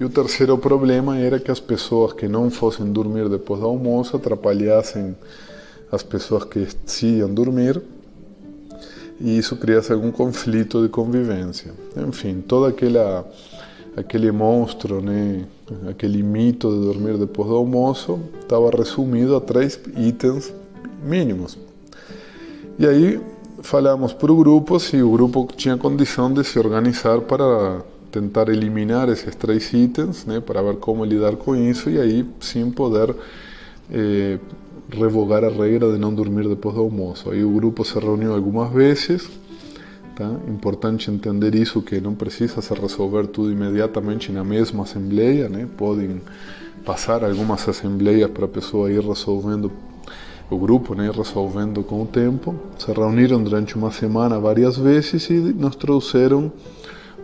E 0.00 0.04
o 0.04 0.08
terceiro 0.08 0.58
problema 0.58 1.18
era 1.18 1.38
que 1.38 1.50
as 1.50 1.60
pessoas 1.60 2.12
que 2.12 2.28
não 2.28 2.50
fossem 2.50 2.86
dormir 2.92 3.28
depois 3.28 3.60
do 3.60 3.66
almoço 3.66 4.16
atrapalhassem 4.16 5.16
as 5.90 6.02
pessoas 6.02 6.44
que 6.44 6.66
iam 7.06 7.32
dormir 7.32 7.80
e 9.20 9.38
isso 9.38 9.56
criasse 9.56 9.92
algum 9.92 10.10
conflito 10.10 10.82
de 10.82 10.88
convivência. 10.88 11.72
Enfim, 11.96 12.40
todo 12.46 12.66
aquela, 12.66 13.28
aquele 13.96 14.30
monstro, 14.30 15.00
né, 15.00 15.44
aquele 15.88 16.22
mito 16.22 16.70
de 16.70 16.80
dormir 16.86 17.18
depois 17.18 17.48
do 17.48 17.56
almoço 17.56 18.20
estava 18.40 18.70
resumido 18.70 19.34
a 19.36 19.40
três 19.40 19.78
itens 19.96 20.52
mínimos. 21.02 21.58
E 22.78 22.86
aí 22.86 23.20
falamos 23.60 24.12
para 24.12 24.32
o 24.32 24.36
grupo 24.36 24.78
se 24.78 25.02
o 25.02 25.10
grupo 25.10 25.48
tinha 25.56 25.76
condição 25.76 26.32
de 26.32 26.44
se 26.44 26.58
organizar 26.58 27.20
para 27.22 27.82
tentar 28.10 28.48
eliminar 28.48 29.08
esses 29.08 29.34
três 29.34 29.72
itens, 29.72 30.24
né, 30.24 30.40
para 30.40 30.62
ver 30.62 30.76
como 30.76 31.04
lidar 31.04 31.36
com 31.36 31.54
isso 31.54 31.90
e 31.90 32.00
aí 32.00 32.26
sim 32.40 32.70
poder 32.70 33.14
eh, 33.90 34.38
revogar 34.90 35.44
a 35.44 35.48
regra 35.48 35.92
de 35.92 35.98
não 35.98 36.12
dormir 36.12 36.48
depois 36.48 36.74
do 36.74 36.80
almoço. 36.80 37.30
Aí 37.30 37.44
o 37.44 37.50
grupo 37.50 37.84
se 37.84 37.98
reuniu 37.98 38.34
algumas 38.34 38.72
vezes. 38.72 39.28
Tá? 40.14 40.28
Importante 40.48 41.10
entender 41.10 41.54
isso 41.54 41.80
que 41.80 42.00
não 42.00 42.14
precisa 42.14 42.60
se 42.60 42.74
resolver 42.74 43.28
tudo 43.28 43.52
imediatamente 43.52 44.32
na 44.32 44.42
mesma 44.42 44.82
assembleia, 44.82 45.48
né? 45.48 45.68
Podem 45.76 46.20
passar 46.84 47.22
algumas 47.22 47.68
assembleias 47.68 48.28
para 48.30 48.46
a 48.46 48.48
pessoa 48.48 48.90
ir 48.90 49.00
resolvendo 49.00 49.70
o 50.50 50.56
grupo, 50.56 50.94
né, 50.94 51.10
resolvendo 51.14 51.82
com 51.82 52.02
o 52.02 52.06
tempo. 52.06 52.54
Se 52.78 52.90
reuniram 52.90 53.42
durante 53.42 53.76
uma 53.76 53.92
semana 53.92 54.40
várias 54.40 54.76
vezes 54.76 55.28
e 55.28 55.34
nos 55.34 55.76
trouxeram 55.76 56.50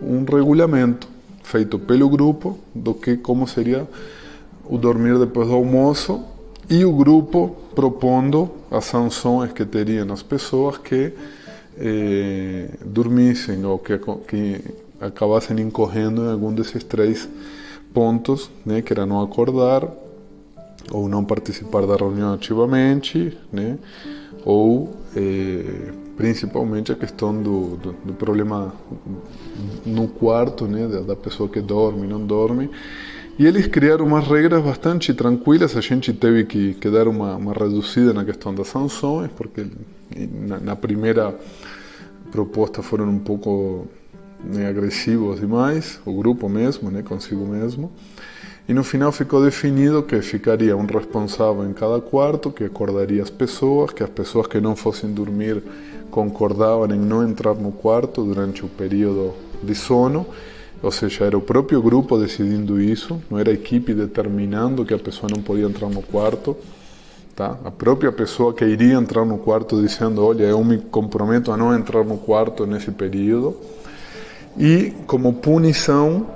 um 0.02 0.24
regulamento 0.24 1.08
feito 1.42 1.78
pelo 1.78 2.08
grupo 2.08 2.58
do 2.74 2.94
que 2.94 3.16
como 3.16 3.46
seria 3.48 3.88
o 4.68 4.76
dormir 4.76 5.18
depois 5.18 5.48
do 5.48 5.54
almoço 5.54 6.22
e 6.68 6.84
o 6.84 6.92
grupo 6.92 7.56
propondo 7.74 8.50
as 8.70 8.84
sanções 8.84 9.52
que 9.52 9.64
teriam 9.64 10.12
as 10.12 10.22
pessoas 10.22 10.78
que 10.78 11.12
eh, 11.76 12.68
dormissem 12.84 13.64
ou 13.64 13.78
que, 13.78 13.98
que 14.28 14.60
acabassem 15.00 15.58
incorrendo 15.60 16.24
em 16.24 16.32
algum 16.32 16.52
desses 16.52 16.82
três 16.84 17.28
pontos, 17.92 18.50
né, 18.64 18.82
que 18.82 18.92
era 18.92 19.06
não 19.06 19.22
acordar, 19.22 19.88
ou 20.90 21.08
não 21.08 21.24
participar 21.24 21.86
da 21.86 21.96
reunião 21.96 22.34
ativamente, 22.34 23.36
né, 23.52 23.78
ou 24.44 24.94
eh, 25.16 25.92
principalmente 26.16 26.92
a 26.92 26.94
questão 26.94 27.34
do, 27.42 27.76
do, 27.76 27.92
do, 28.04 28.12
problema 28.14 28.72
no 29.84 30.08
quarto, 30.08 30.66
né, 30.66 30.86
da, 30.86 31.16
pessoa 31.16 31.48
que 31.48 31.60
dorme, 31.60 32.06
não 32.06 32.24
dorme, 32.24 32.70
e 33.38 33.46
eles 33.46 33.66
criaram 33.66 34.06
umas 34.06 34.26
regras 34.26 34.62
bastante 34.62 35.12
tranquilas, 35.12 35.76
a 35.76 35.80
gente 35.80 36.12
teve 36.12 36.44
que, 36.44 36.74
que 36.74 36.88
dar 36.88 37.08
uma, 37.08 37.34
uma 37.34 37.52
reduzida 37.52 38.12
na 38.12 38.24
questão 38.24 38.54
das 38.54 38.68
sanções, 38.68 39.30
porque 39.36 39.66
na, 40.46 40.60
na 40.60 40.76
primeira 40.76 41.34
proposta 42.30 42.82
foram 42.82 43.08
um 43.08 43.18
pouco 43.18 43.88
né, 44.44 44.68
agressivos 44.68 45.40
demais, 45.40 46.00
o 46.06 46.12
grupo 46.12 46.48
mesmo, 46.48 46.90
né, 46.90 47.02
consigo 47.02 47.44
mesmo. 47.44 47.90
E 48.68 48.72
no 48.72 48.84
final 48.84 49.10
ficou 49.10 49.44
definido 49.44 50.02
que 50.02 50.22
ficaria 50.22 50.76
um 50.76 50.86
responsável 50.86 51.68
em 51.68 51.72
cada 51.72 52.00
quarto, 52.00 52.50
que 52.50 52.64
acordaria 52.64 53.22
as 53.22 53.30
pessoas, 53.30 53.92
que 53.92 54.02
as 54.02 54.08
pessoas 54.08 54.46
que 54.46 54.60
não 54.60 54.74
fossem 54.74 55.12
dormir 55.12 55.62
concordavam 56.10 56.86
em 56.94 56.98
não 56.98 57.28
entrar 57.28 57.54
no 57.54 57.72
quarto 57.72 58.22
durante 58.22 58.64
o 58.64 58.68
período 58.68 59.34
de 59.62 59.74
sono 59.74 60.24
ou 60.84 60.90
seja, 60.90 61.24
era 61.24 61.36
o 61.36 61.40
próprio 61.40 61.80
grupo 61.80 62.18
decidindo 62.18 62.78
isso, 62.78 63.18
não 63.30 63.38
era 63.38 63.50
a 63.50 63.54
equipe 63.54 63.94
determinando 63.94 64.84
que 64.84 64.92
a 64.92 64.98
pessoa 64.98 65.30
não 65.34 65.42
podia 65.42 65.64
entrar 65.64 65.88
no 65.88 66.02
quarto. 66.02 66.54
Tá? 67.34 67.58
A 67.64 67.70
própria 67.70 68.12
pessoa 68.12 68.52
que 68.52 68.64
iria 68.66 68.92
entrar 68.92 69.24
no 69.24 69.38
quarto 69.38 69.80
dizendo: 69.80 70.22
Olha, 70.22 70.44
eu 70.44 70.62
me 70.62 70.76
comprometo 70.76 71.50
a 71.50 71.56
não 71.56 71.74
entrar 71.74 72.04
no 72.04 72.18
quarto 72.18 72.66
nesse 72.66 72.90
período. 72.90 73.56
E 74.58 74.92
como 75.06 75.32
punição 75.32 76.26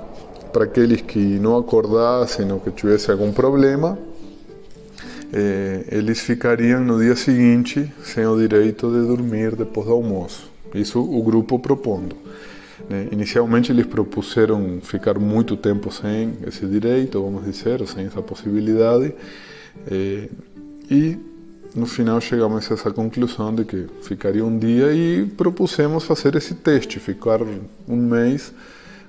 para 0.51 0.63
aqueles 0.63 1.01
que 1.01 1.19
não 1.19 1.55
acordassem 1.55 2.51
ou 2.51 2.59
que 2.59 2.71
tivessem 2.71 3.13
algum 3.13 3.31
problema, 3.31 3.99
eh, 5.31 5.85
eles 5.91 6.19
ficariam 6.21 6.81
no 6.81 6.99
dia 6.99 7.15
seguinte 7.15 7.89
sem 8.03 8.25
o 8.25 8.35
direito 8.35 8.91
de 8.91 9.07
dormir 9.07 9.55
depois 9.55 9.85
do 9.85 9.93
almoço. 9.93 10.49
Isso 10.73 10.99
o 10.99 11.21
grupo 11.21 11.59
propondo. 11.59 12.15
Né? 12.89 13.07
Inicialmente 13.11 13.71
eles 13.71 13.85
propuseram 13.85 14.79
ficar 14.81 15.19
muito 15.19 15.55
tempo 15.55 15.91
sem 15.91 16.33
esse 16.45 16.65
direito, 16.65 17.21
vamos 17.21 17.45
dizer, 17.45 17.85
sem 17.87 18.07
essa 18.07 18.21
possibilidade, 18.21 19.13
eh, 19.89 20.27
e 20.89 21.17
no 21.75 21.85
final 21.85 22.19
chegamos 22.19 22.69
a 22.69 22.73
essa 22.73 22.91
conclusão 22.91 23.53
de 23.53 23.63
que 23.63 23.85
ficaria 24.01 24.43
um 24.43 24.57
dia 24.57 24.91
e 24.91 25.25
propusemos 25.25 26.03
fazer 26.03 26.35
esse 26.35 26.55
teste, 26.55 26.99
ficar 26.99 27.39
um 27.87 27.95
mês 27.95 28.51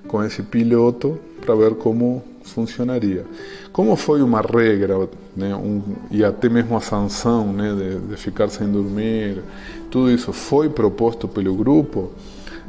com 0.07 0.23
esse 0.23 0.43
piloto 0.43 1.19
para 1.43 1.55
ver 1.55 1.73
como 1.75 2.23
funcionaria. 2.43 3.25
Como 3.71 3.95
foi 3.95 4.21
uma 4.21 4.41
regra, 4.41 5.09
né, 5.35 5.55
um, 5.55 5.81
e 6.11 6.23
até 6.23 6.49
mesmo 6.49 6.75
a 6.77 6.81
sanção 6.81 7.51
né, 7.51 7.73
de, 7.73 7.99
de 8.09 8.15
ficar 8.17 8.49
sem 8.49 8.67
dormir, 8.69 9.41
tudo 9.89 10.11
isso 10.11 10.31
foi 10.31 10.69
proposto 10.69 11.27
pelo 11.27 11.55
grupo, 11.55 12.11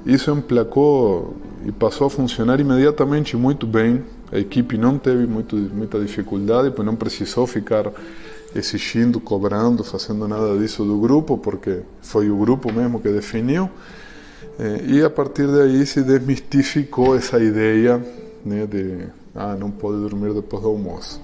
isso 0.05 0.31
emplacou 0.31 1.37
e 1.65 1.73
passou 1.73 2.07
a 2.07 2.11
funcionar 2.11 2.61
imediatamente 2.61 3.37
muito 3.37 3.67
bem. 3.67 4.03
A 4.33 4.39
equipe 4.39 4.77
não 4.77 4.99
teve 4.99 5.27
muito, 5.27 5.57
muita 5.57 6.01
dificuldade, 6.01 6.71
pois 6.75 6.87
não 6.87 6.97
precisou 6.97 7.47
ficar 7.47 7.91
exigindo, 8.55 9.21
cobrando, 9.21 9.85
fazendo 9.85 10.27
nada 10.27 10.57
disso 10.59 10.85
do 10.85 10.99
grupo, 10.99 11.39
porque 11.39 11.81
foi 12.01 12.31
o 12.31 12.37
grupo 12.37 12.73
mesmo 12.73 13.01
que 13.01 13.09
definiu. 13.11 13.71
Eh, 14.59 14.85
e 14.87 15.03
a 15.03 15.11
partir 15.11 15.47
daí 15.47 15.85
se 15.87 16.03
desmistificou 16.03 17.17
essa 17.17 17.39
ideia 17.39 18.03
né, 18.45 18.67
de 18.67 19.07
ah, 19.35 19.57
não 19.59 19.71
pode 19.71 19.99
dormir 19.99 20.35
depois 20.35 20.63
do 20.63 20.69
almoço. 20.69 21.21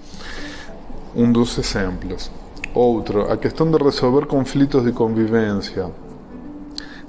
Um 1.15 1.31
dos 1.31 1.59
exemplos. 1.59 2.31
Outro, 2.75 3.31
a 3.31 3.37
questão 3.37 3.71
de 3.71 3.83
resolver 3.83 4.27
conflitos 4.27 4.85
de 4.85 4.93
convivência. 4.93 5.91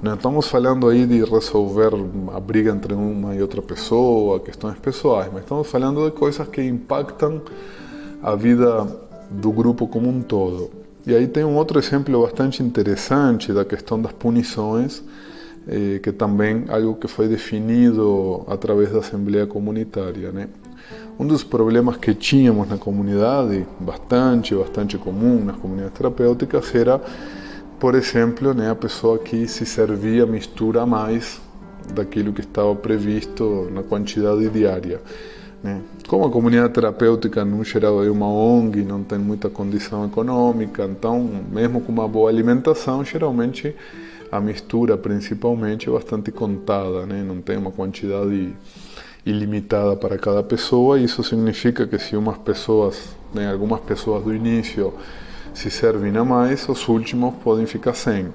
Não 0.02 0.14
estamos 0.14 0.48
falando 0.48 0.88
aí 0.88 1.06
de 1.06 1.26
resolver 1.26 1.92
a 2.34 2.40
briga 2.40 2.72
entre 2.72 2.94
uma 2.94 3.36
e 3.36 3.42
outra 3.42 3.62
pessoa, 3.62 4.40
questões 4.40 4.80
pessoais, 4.80 5.30
mas 5.30 5.44
estamos 5.44 5.68
falando 5.68 6.06
de 6.06 6.12
coisas 6.16 6.48
que 6.48 6.62
impactam 6.62 7.42
a 8.24 8.34
vida 8.34 8.88
do 9.30 9.52
grupo 9.52 9.88
como 9.88 10.08
um 10.08 10.22
todo. 10.22 10.72
E 11.06 11.14
aí 11.14 11.28
tem 11.28 11.44
um 11.44 11.58
outro 11.58 11.78
exemplo 11.78 12.22
bastante 12.22 12.64
interessante 12.64 13.52
da 13.52 13.66
questão 13.66 14.02
das 14.02 14.14
punições, 14.14 15.04
eh, 15.68 16.00
que 16.02 16.14
também 16.14 16.64
algo 16.70 16.96
que 16.96 17.10
foi 17.10 17.28
definido 17.28 18.46
através 18.48 18.94
da 18.94 19.00
Assembleia 19.00 19.46
Comunitária. 19.46 20.32
Né? 20.32 20.48
Um 21.20 21.28
dos 21.28 21.44
problemas 21.44 21.98
que 21.98 22.14
tínhamos 22.14 22.70
na 22.70 22.78
comunidade, 22.78 23.68
bastante, 23.78 24.56
bastante 24.56 24.98
comum 24.98 25.44
nas 25.44 25.58
comunidades 25.58 25.98
terapêuticas, 25.98 26.74
era, 26.74 27.02
por 27.80 27.96
exemplo, 27.96 28.54
né, 28.54 28.70
a 28.70 28.76
pessoa 28.76 29.18
que 29.18 29.48
se 29.48 29.66
servia 29.66 30.26
mistura 30.26 30.86
mais 30.86 31.40
daquilo 31.94 32.34
que 32.34 32.42
estava 32.42 32.76
previsto 32.76 33.70
na 33.72 33.82
quantidade 33.82 34.48
diária. 34.50 35.02
Né? 35.64 35.82
Como 36.08 36.26
a 36.26 36.30
comunidade 36.30 36.74
terapêutica, 36.74 37.44
no 37.46 37.64
geral, 37.64 38.04
é 38.04 38.12
uma 38.12 38.28
ONG, 38.28 38.84
não 38.84 39.04
tem 39.04 39.18
muita 39.18 39.50
condição 39.50 40.06
econômica, 40.06 40.84
então, 40.86 41.28
mesmo 41.52 41.82
com 41.82 41.92
uma 41.92 42.08
boa 42.08 42.30
alimentação, 42.30 43.04
geralmente 43.04 43.76
a 44.32 44.40
mistura, 44.40 44.98
principalmente, 44.98 45.90
é 45.90 45.92
bastante 45.92 46.32
contada, 46.32 47.06
né? 47.06 47.24
não 47.26 47.42
tem 47.42 47.58
uma 47.58 47.72
quantidade 47.72 48.54
ilimitada 49.26 49.96
para 49.96 50.18
cada 50.18 50.44
pessoa. 50.44 51.00
Isso 51.00 51.24
significa 51.24 51.88
que 51.88 51.98
se 51.98 52.16
umas 52.16 52.38
pessoas, 52.38 53.16
né, 53.34 53.52
algumas 53.52 53.80
pessoas 53.82 54.24
do 54.24 54.34
início 54.34 54.94
se 55.60 55.70
servem 55.70 56.16
a 56.16 56.24
mais, 56.24 56.70
os 56.70 56.88
últimos 56.88 57.36
podem 57.44 57.66
ficar 57.66 57.94
sem. 57.94 58.28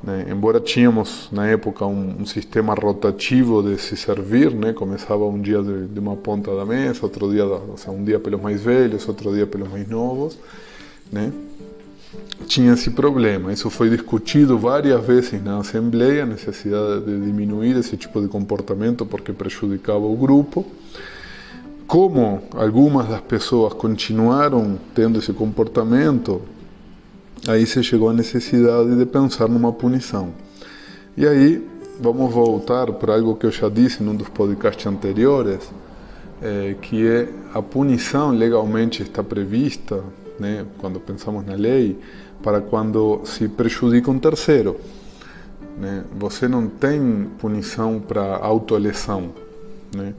Né? 0.00 0.26
Embora 0.30 0.60
tínhamos 0.60 1.28
na 1.32 1.44
época 1.48 1.84
um, 1.84 2.20
um, 2.20 2.24
sistema 2.24 2.72
rotativo 2.72 3.64
de 3.64 3.76
se 3.80 3.96
servir, 3.96 4.54
né? 4.54 4.72
começava 4.72 5.24
um 5.24 5.40
dia 5.40 5.60
de, 5.60 5.88
de, 5.88 5.98
uma 5.98 6.14
ponta 6.14 6.54
da 6.54 6.64
mesa, 6.64 7.00
outro 7.02 7.28
dia, 7.32 7.44
um 7.88 8.04
dia 8.04 8.20
pelos 8.20 8.40
mais 8.40 8.62
velhos, 8.62 9.08
outro 9.08 9.34
dia 9.34 9.44
pelos 9.44 9.68
mais 9.68 9.88
novos, 9.88 10.38
né? 11.10 11.32
tinha 12.46 12.74
esse 12.74 12.90
problema. 12.90 13.52
Isso 13.52 13.68
foi 13.68 13.90
discutido 13.90 14.56
várias 14.56 15.04
vezes 15.04 15.42
na 15.42 15.58
Assembleia, 15.58 16.22
a 16.22 16.26
necessidade 16.26 17.04
de 17.06 17.26
diminuir 17.26 17.76
esse 17.76 17.96
tipo 17.96 18.20
de 18.20 18.28
comportamento 18.28 19.04
porque 19.04 19.32
prejudicava 19.32 20.06
o 20.06 20.14
grupo. 20.14 20.64
Como 21.86 22.42
algumas 22.52 23.08
das 23.08 23.20
pessoas 23.20 23.72
continuaram 23.72 24.76
tendo 24.92 25.20
esse 25.20 25.32
comportamento, 25.32 26.42
aí 27.46 27.64
se 27.64 27.80
chegou 27.82 28.08
à 28.08 28.12
necessidade 28.12 28.96
de 28.96 29.06
pensar 29.06 29.48
numa 29.48 29.72
punição. 29.72 30.32
E 31.16 31.24
aí 31.24 31.64
vamos 32.00 32.32
voltar 32.32 32.92
para 32.92 33.14
algo 33.14 33.36
que 33.36 33.46
eu 33.46 33.52
já 33.52 33.68
disse 33.68 34.02
num 34.02 34.16
dos 34.16 34.28
podcasts 34.28 34.84
anteriores, 34.84 35.70
é, 36.42 36.74
que 36.82 37.06
é 37.06 37.28
a 37.54 37.62
punição 37.62 38.32
legalmente 38.32 39.02
está 39.02 39.22
prevista, 39.22 40.02
né, 40.40 40.66
quando 40.78 40.98
pensamos 40.98 41.46
na 41.46 41.54
lei, 41.54 41.96
para 42.42 42.60
quando 42.60 43.20
se 43.24 43.46
prejudica 43.48 44.10
um 44.10 44.18
terceiro. 44.18 44.76
Né? 45.78 46.04
Você 46.18 46.48
não 46.48 46.66
tem 46.66 47.28
punição 47.38 48.00
para 48.00 48.36
autolesão. 48.38 49.30
Né? 49.94 50.14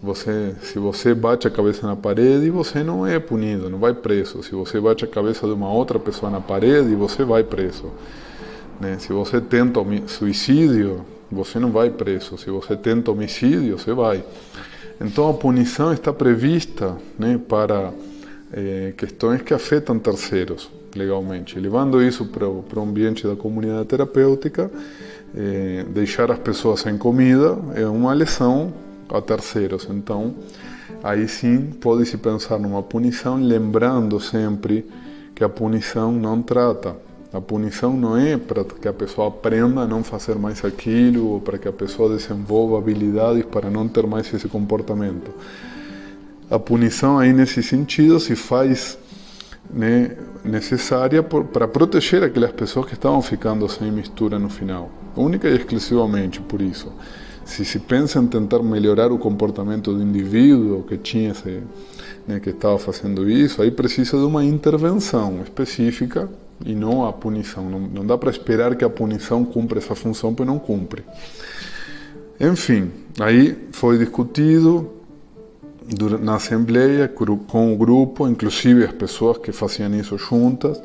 Você, 0.00 0.54
se 0.62 0.78
você 0.78 1.12
bate 1.12 1.48
a 1.48 1.50
cabeça 1.50 1.84
na 1.86 1.96
parede, 1.96 2.50
você 2.50 2.84
não 2.84 3.04
é 3.04 3.18
punido, 3.18 3.68
não 3.68 3.78
vai 3.78 3.92
preso. 3.92 4.42
Se 4.44 4.52
você 4.52 4.80
bate 4.80 5.04
a 5.04 5.08
cabeça 5.08 5.46
de 5.46 5.52
uma 5.52 5.72
outra 5.72 5.98
pessoa 5.98 6.30
na 6.30 6.40
parede, 6.40 6.94
você 6.94 7.24
vai 7.24 7.42
preso. 7.42 7.90
Né? 8.80 8.96
Se 9.00 9.12
você 9.12 9.40
tenta 9.40 9.80
suicídio, 10.06 11.04
você 11.30 11.58
não 11.58 11.72
vai 11.72 11.90
preso. 11.90 12.38
Se 12.38 12.48
você 12.48 12.76
tenta 12.76 13.10
homicídio, 13.10 13.76
você 13.76 13.92
vai. 13.92 14.22
Então 15.00 15.28
a 15.28 15.34
punição 15.34 15.92
está 15.92 16.12
prevista 16.12 16.96
né, 17.18 17.40
para 17.48 17.92
é, 18.52 18.92
questões 18.96 19.42
que 19.42 19.52
afetam 19.52 19.98
terceiros 19.98 20.70
legalmente. 20.94 21.58
Levando 21.58 22.00
isso 22.02 22.24
para 22.26 22.48
o, 22.48 22.62
para 22.62 22.78
o 22.78 22.82
ambiente 22.82 23.26
da 23.26 23.34
comunidade 23.34 23.86
terapêutica, 23.86 24.70
é, 25.36 25.84
deixar 25.88 26.30
as 26.30 26.38
pessoas 26.38 26.80
sem 26.80 26.96
comida 26.96 27.58
é 27.74 27.86
uma 27.86 28.12
lesão 28.12 28.72
a 29.10 29.20
terceiros. 29.20 29.86
Então, 29.90 30.34
aí 31.02 31.28
sim 31.28 31.70
pode-se 31.80 32.16
pensar 32.16 32.58
numa 32.58 32.82
punição, 32.82 33.36
lembrando 33.36 34.20
sempre 34.20 34.86
que 35.34 35.44
a 35.44 35.48
punição 35.48 36.12
não 36.12 36.42
trata. 36.42 36.96
A 37.32 37.40
punição 37.40 37.94
não 37.94 38.16
é 38.16 38.38
para 38.38 38.64
que 38.64 38.88
a 38.88 38.92
pessoa 38.92 39.28
aprenda 39.28 39.82
a 39.82 39.86
não 39.86 40.02
fazer 40.02 40.36
mais 40.36 40.64
aquilo, 40.64 41.26
ou 41.26 41.40
para 41.40 41.58
que 41.58 41.68
a 41.68 41.72
pessoa 41.72 42.16
desenvolva 42.16 42.78
habilidades 42.78 43.44
para 43.44 43.70
não 43.70 43.86
ter 43.86 44.06
mais 44.06 44.32
esse 44.32 44.48
comportamento. 44.48 45.30
A 46.50 46.58
punição 46.58 47.18
aí 47.18 47.32
nesse 47.32 47.62
sentido 47.62 48.18
se 48.18 48.34
faz 48.34 48.98
né, 49.70 50.16
necessária 50.42 51.22
para 51.22 51.68
proteger 51.68 52.22
aquelas 52.22 52.52
pessoas 52.52 52.86
que 52.86 52.94
estavam 52.94 53.20
ficando 53.20 53.68
sem 53.68 53.92
mistura 53.92 54.38
no 54.38 54.48
final, 54.48 54.90
única 55.14 55.46
e 55.46 55.54
exclusivamente 55.54 56.40
por 56.40 56.62
isso 56.62 56.90
se 57.48 57.64
se 57.64 57.78
pensa 57.78 58.18
em 58.18 58.26
tentar 58.26 58.62
melhorar 58.62 59.10
o 59.10 59.18
comportamento 59.18 59.92
do 59.92 60.02
indivíduo 60.02 60.82
que 60.82 60.98
tinha 60.98 61.30
esse, 61.30 61.62
né, 62.26 62.38
que 62.38 62.50
estava 62.50 62.78
fazendo 62.78 63.28
isso, 63.28 63.62
aí 63.62 63.70
precisa 63.70 64.18
de 64.18 64.24
uma 64.24 64.44
intervenção 64.44 65.40
específica 65.42 66.28
e 66.64 66.74
não 66.74 67.06
a 67.06 67.12
punição. 67.12 67.68
Não, 67.68 67.80
não 67.80 68.06
dá 68.06 68.18
para 68.18 68.30
esperar 68.30 68.76
que 68.76 68.84
a 68.84 68.90
punição 68.90 69.46
cumpra 69.46 69.78
essa 69.78 69.94
função, 69.94 70.34
porque 70.34 70.48
não 70.48 70.58
cumpre. 70.58 71.02
Enfim, 72.38 72.90
aí 73.18 73.56
foi 73.72 73.96
discutido 73.96 74.90
na 76.20 76.34
assembleia 76.34 77.08
com 77.08 77.72
o 77.72 77.76
grupo, 77.78 78.28
inclusive 78.28 78.84
as 78.84 78.92
pessoas 78.92 79.38
que 79.38 79.52
faziam 79.52 79.92
isso 79.94 80.18
juntas, 80.18 80.80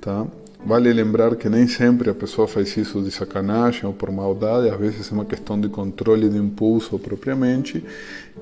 tá? 0.00 0.26
Vale 0.64 0.92
lembrar 0.92 1.34
que 1.34 1.48
nem 1.48 1.66
sempre 1.66 2.08
a 2.08 2.14
pessoa 2.14 2.46
faz 2.46 2.76
isso 2.76 3.02
de 3.02 3.10
sacanagem 3.10 3.84
ou 3.84 3.92
por 3.92 4.12
maldade, 4.12 4.68
às 4.68 4.78
vezes 4.78 5.10
é 5.10 5.14
uma 5.14 5.24
questão 5.24 5.60
de 5.60 5.68
controle 5.68 6.28
de 6.28 6.38
impulso 6.38 6.98
propriamente. 7.00 7.84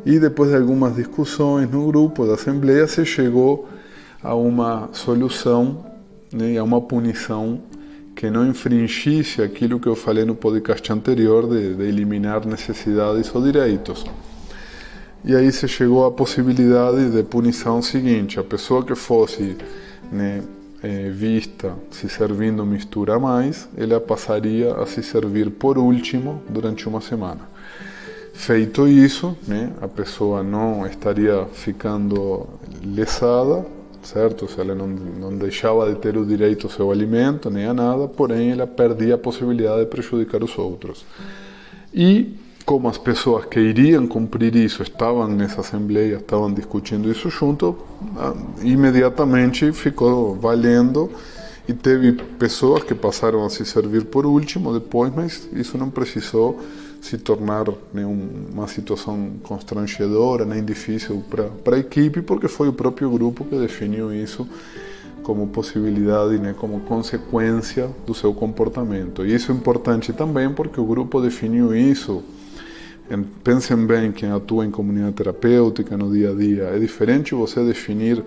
E 0.05 0.19
depois 0.19 0.51
de 0.51 0.57
algumas 0.57 0.97
discussões 0.97 1.71
no 1.71 1.87
grupo 1.87 2.27
da 2.27 2.35
Assembleia, 2.35 2.87
se 2.87 3.07
chegou 3.07 3.67
a 4.23 4.35
uma 4.35 4.91
solução, 4.93 5.87
né, 6.31 6.59
a 6.59 6.63
uma 6.63 6.81
punição 6.81 7.63
que 8.15 8.31
não 8.31 8.47
infringisse 8.47 9.41
aquilo 9.41 9.81
que 9.81 9.89
eu 9.89 9.97
falei 9.97 10.27
no 10.27 10.35
podcast 10.35 10.93
anterior 10.93 11.49
de, 11.49 11.75
de 11.75 11.85
eliminar 11.85 12.47
necessidades 12.47 13.35
ou 13.35 13.43
direitos. 13.43 14.05
E 15.25 15.35
aí 15.35 15.51
se 15.51 15.67
chegou 15.67 16.05
à 16.05 16.13
possibilidade 16.13 17.11
de 17.11 17.23
punição 17.23 17.81
seguinte: 17.81 18.39
a 18.39 18.45
pessoa 18.45 18.85
que 18.85 18.95
fosse 18.95 19.57
né, 20.13 20.43
é, 20.83 21.11
vista 21.11 21.75
se 21.91 22.09
servindo 22.09 22.65
mistura 22.65 23.19
mais, 23.19 23.69
ela 23.77 24.01
passaria 24.01 24.75
a 24.75 24.87
se 24.87 25.03
servir 25.03 25.51
por 25.51 25.79
último 25.79 26.43
durante 26.49 26.89
uma 26.89 27.01
semana. 27.01 27.49
Feito 28.33 28.89
isso, 28.89 29.37
né, 29.47 29.71
a 29.81 29.89
pessoa 29.89 30.43
não 30.43 30.87
estaria 30.87 31.45
ficando 31.53 32.49
lesada, 32.83 33.67
certo? 34.03 34.49
Se 34.49 34.59
ela 34.61 34.75
não, 34.75 34.87
não 34.87 35.37
deixava 35.37 35.93
de 35.93 35.99
ter 36.01 36.17
o 36.17 36.25
direito 36.25 36.67
ao 36.67 36.73
seu 36.73 36.91
alimento 36.91 37.51
nem 37.51 37.67
a 37.67 37.75
nada, 37.75 38.09
porém 38.09 38.53
ela 38.53 38.67
perdia 38.67 39.17
a 39.17 39.19
possibilidade 39.19 39.81
de 39.81 39.87
prejudicar 39.87 40.43
os 40.43 40.57
outros. 40.59 41.05
E 41.93 42.35
como 42.71 42.89
as 42.89 42.99
pessoas 42.99 43.47
que 43.47 43.59
iriam 43.59 44.07
cumprir 44.07 44.55
isso 44.55 44.81
estavam 44.85 45.27
nessa 45.27 45.61
assembleia, 45.61 46.19
estavam 46.19 46.55
discutindo 46.55 47.11
isso 47.11 47.29
junto, 47.29 47.77
ah, 48.17 48.33
imediatamente 48.63 49.73
ficou 49.73 50.37
valendo 50.37 51.11
e 51.67 51.75
teve 51.75 52.13
pessoas 52.13 52.85
que 52.85 52.95
passaram 52.95 53.45
a 53.45 53.51
se 53.51 53.67
servir 53.67 54.05
por 54.05 54.25
último 54.25 54.73
depois, 54.73 55.13
mas 55.13 55.49
isso 55.53 55.77
não 55.77 55.91
precisou 55.91 56.61
se 57.01 57.19
tornar 57.19 57.65
né, 57.93 58.07
uma 58.07 58.69
situação 58.69 59.33
constrangedora 59.43 60.45
nem 60.45 60.65
difícil 60.65 61.25
para 61.29 61.75
a 61.75 61.81
equipe, 61.81 62.23
porque 62.23 62.47
foi 62.47 62.69
o 62.69 62.73
próprio 62.73 63.11
grupo 63.11 63.45
que 63.45 63.57
definiu 63.57 64.15
isso 64.15 64.47
como 65.25 65.49
possibilidade, 65.49 66.39
né, 66.39 66.55
como 66.57 66.79
consequência 66.83 67.91
do 68.07 68.15
seu 68.15 68.33
comportamento. 68.33 69.27
E 69.27 69.35
isso 69.35 69.51
é 69.51 69.55
importante 69.57 70.13
também 70.13 70.53
porque 70.53 70.81
o 70.81 70.85
grupo 70.85 71.21
definiu 71.21 71.75
isso 71.75 72.23
Pensem 73.43 73.77
bem 73.87 74.13
quem 74.13 74.31
atua 74.31 74.65
em 74.65 74.71
comunidade 74.71 75.15
terapêutica 75.15 75.97
no 75.97 76.13
dia 76.13 76.31
a 76.31 76.35
dia. 76.35 76.63
É 76.65 76.79
diferente 76.79 77.35
você 77.35 77.65
definir 77.65 78.25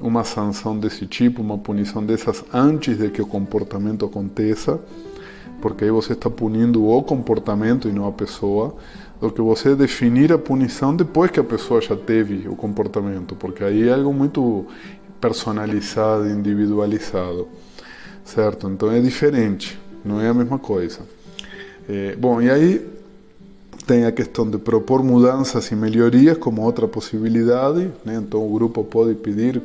uma 0.00 0.24
sanção 0.24 0.78
desse 0.78 1.06
tipo, 1.06 1.42
uma 1.42 1.58
punição 1.58 2.04
dessas 2.04 2.42
antes 2.52 2.96
de 2.96 3.10
que 3.10 3.20
o 3.20 3.26
comportamento 3.26 4.06
aconteça, 4.06 4.80
porque 5.60 5.84
aí 5.84 5.90
você 5.90 6.14
está 6.14 6.30
punindo 6.30 6.86
o 6.86 7.02
comportamento 7.02 7.86
e 7.86 7.92
não 7.92 8.06
a 8.06 8.12
pessoa, 8.12 8.74
do 9.20 9.30
que 9.30 9.42
você 9.42 9.76
definir 9.76 10.32
a 10.32 10.38
punição 10.38 10.96
depois 10.96 11.30
que 11.30 11.38
a 11.38 11.44
pessoa 11.44 11.82
já 11.82 11.94
teve 11.94 12.48
o 12.48 12.56
comportamento, 12.56 13.36
porque 13.36 13.62
aí 13.62 13.88
é 13.88 13.92
algo 13.92 14.12
muito 14.12 14.64
personalizado, 15.20 16.28
individualizado, 16.28 17.46
certo? 18.24 18.68
Então 18.68 18.90
é 18.90 19.00
diferente, 19.00 19.78
não 20.02 20.18
é 20.18 20.28
a 20.28 20.34
mesma 20.34 20.58
coisa. 20.58 21.00
É, 21.86 22.16
bom, 22.16 22.40
e 22.40 22.50
aí 22.50 22.93
tem 23.86 24.06
a 24.06 24.12
questão 24.12 24.48
de 24.48 24.58
propor 24.58 25.02
mudanças 25.02 25.70
e 25.70 25.76
melhorias 25.76 26.38
como 26.38 26.62
outra 26.62 26.88
possibilidade, 26.88 27.90
né? 28.04 28.16
então 28.16 28.46
o 28.46 28.52
grupo 28.52 28.82
pode 28.82 29.14
pedir 29.14 29.60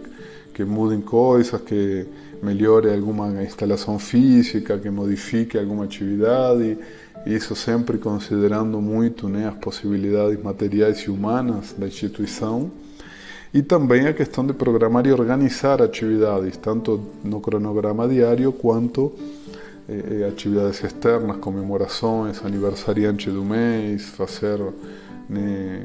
que 0.54 0.64
mudem 0.66 1.00
coisas, 1.00 1.60
que 1.62 2.06
melhore 2.44 2.90
alguma 2.94 3.44
instalação 3.44 3.98
física, 3.98 4.78
que 4.78 4.90
modifique 4.90 5.58
alguma 5.58 5.86
atividade, 5.86 6.78
isso 7.26 7.56
sempre 7.56 7.98
considerando 7.98 8.82
muito 8.82 9.30
né, 9.30 9.48
as 9.48 9.56
possibilidades 9.56 10.42
materiais 10.42 11.00
e 11.00 11.10
humanas 11.10 11.74
da 11.78 11.88
instituição. 11.88 12.72
E 13.54 13.62
também 13.62 14.06
a 14.06 14.14
questão 14.14 14.46
de 14.46 14.54
programar 14.54 15.08
e 15.08 15.12
organizar 15.12 15.82
atividades, 15.82 16.56
tanto 16.58 17.02
no 17.24 17.42
cronograma 17.42 18.08
diário 18.08 18.52
quanto 18.52 19.12
eh, 19.90 20.28
atividades 20.28 20.84
externas, 20.84 21.38
comemorações, 21.38 22.46
aniversariante 22.46 23.30
do 23.32 23.44
mês, 23.44 24.04
fazer, 24.04 24.60
né, 25.28 25.82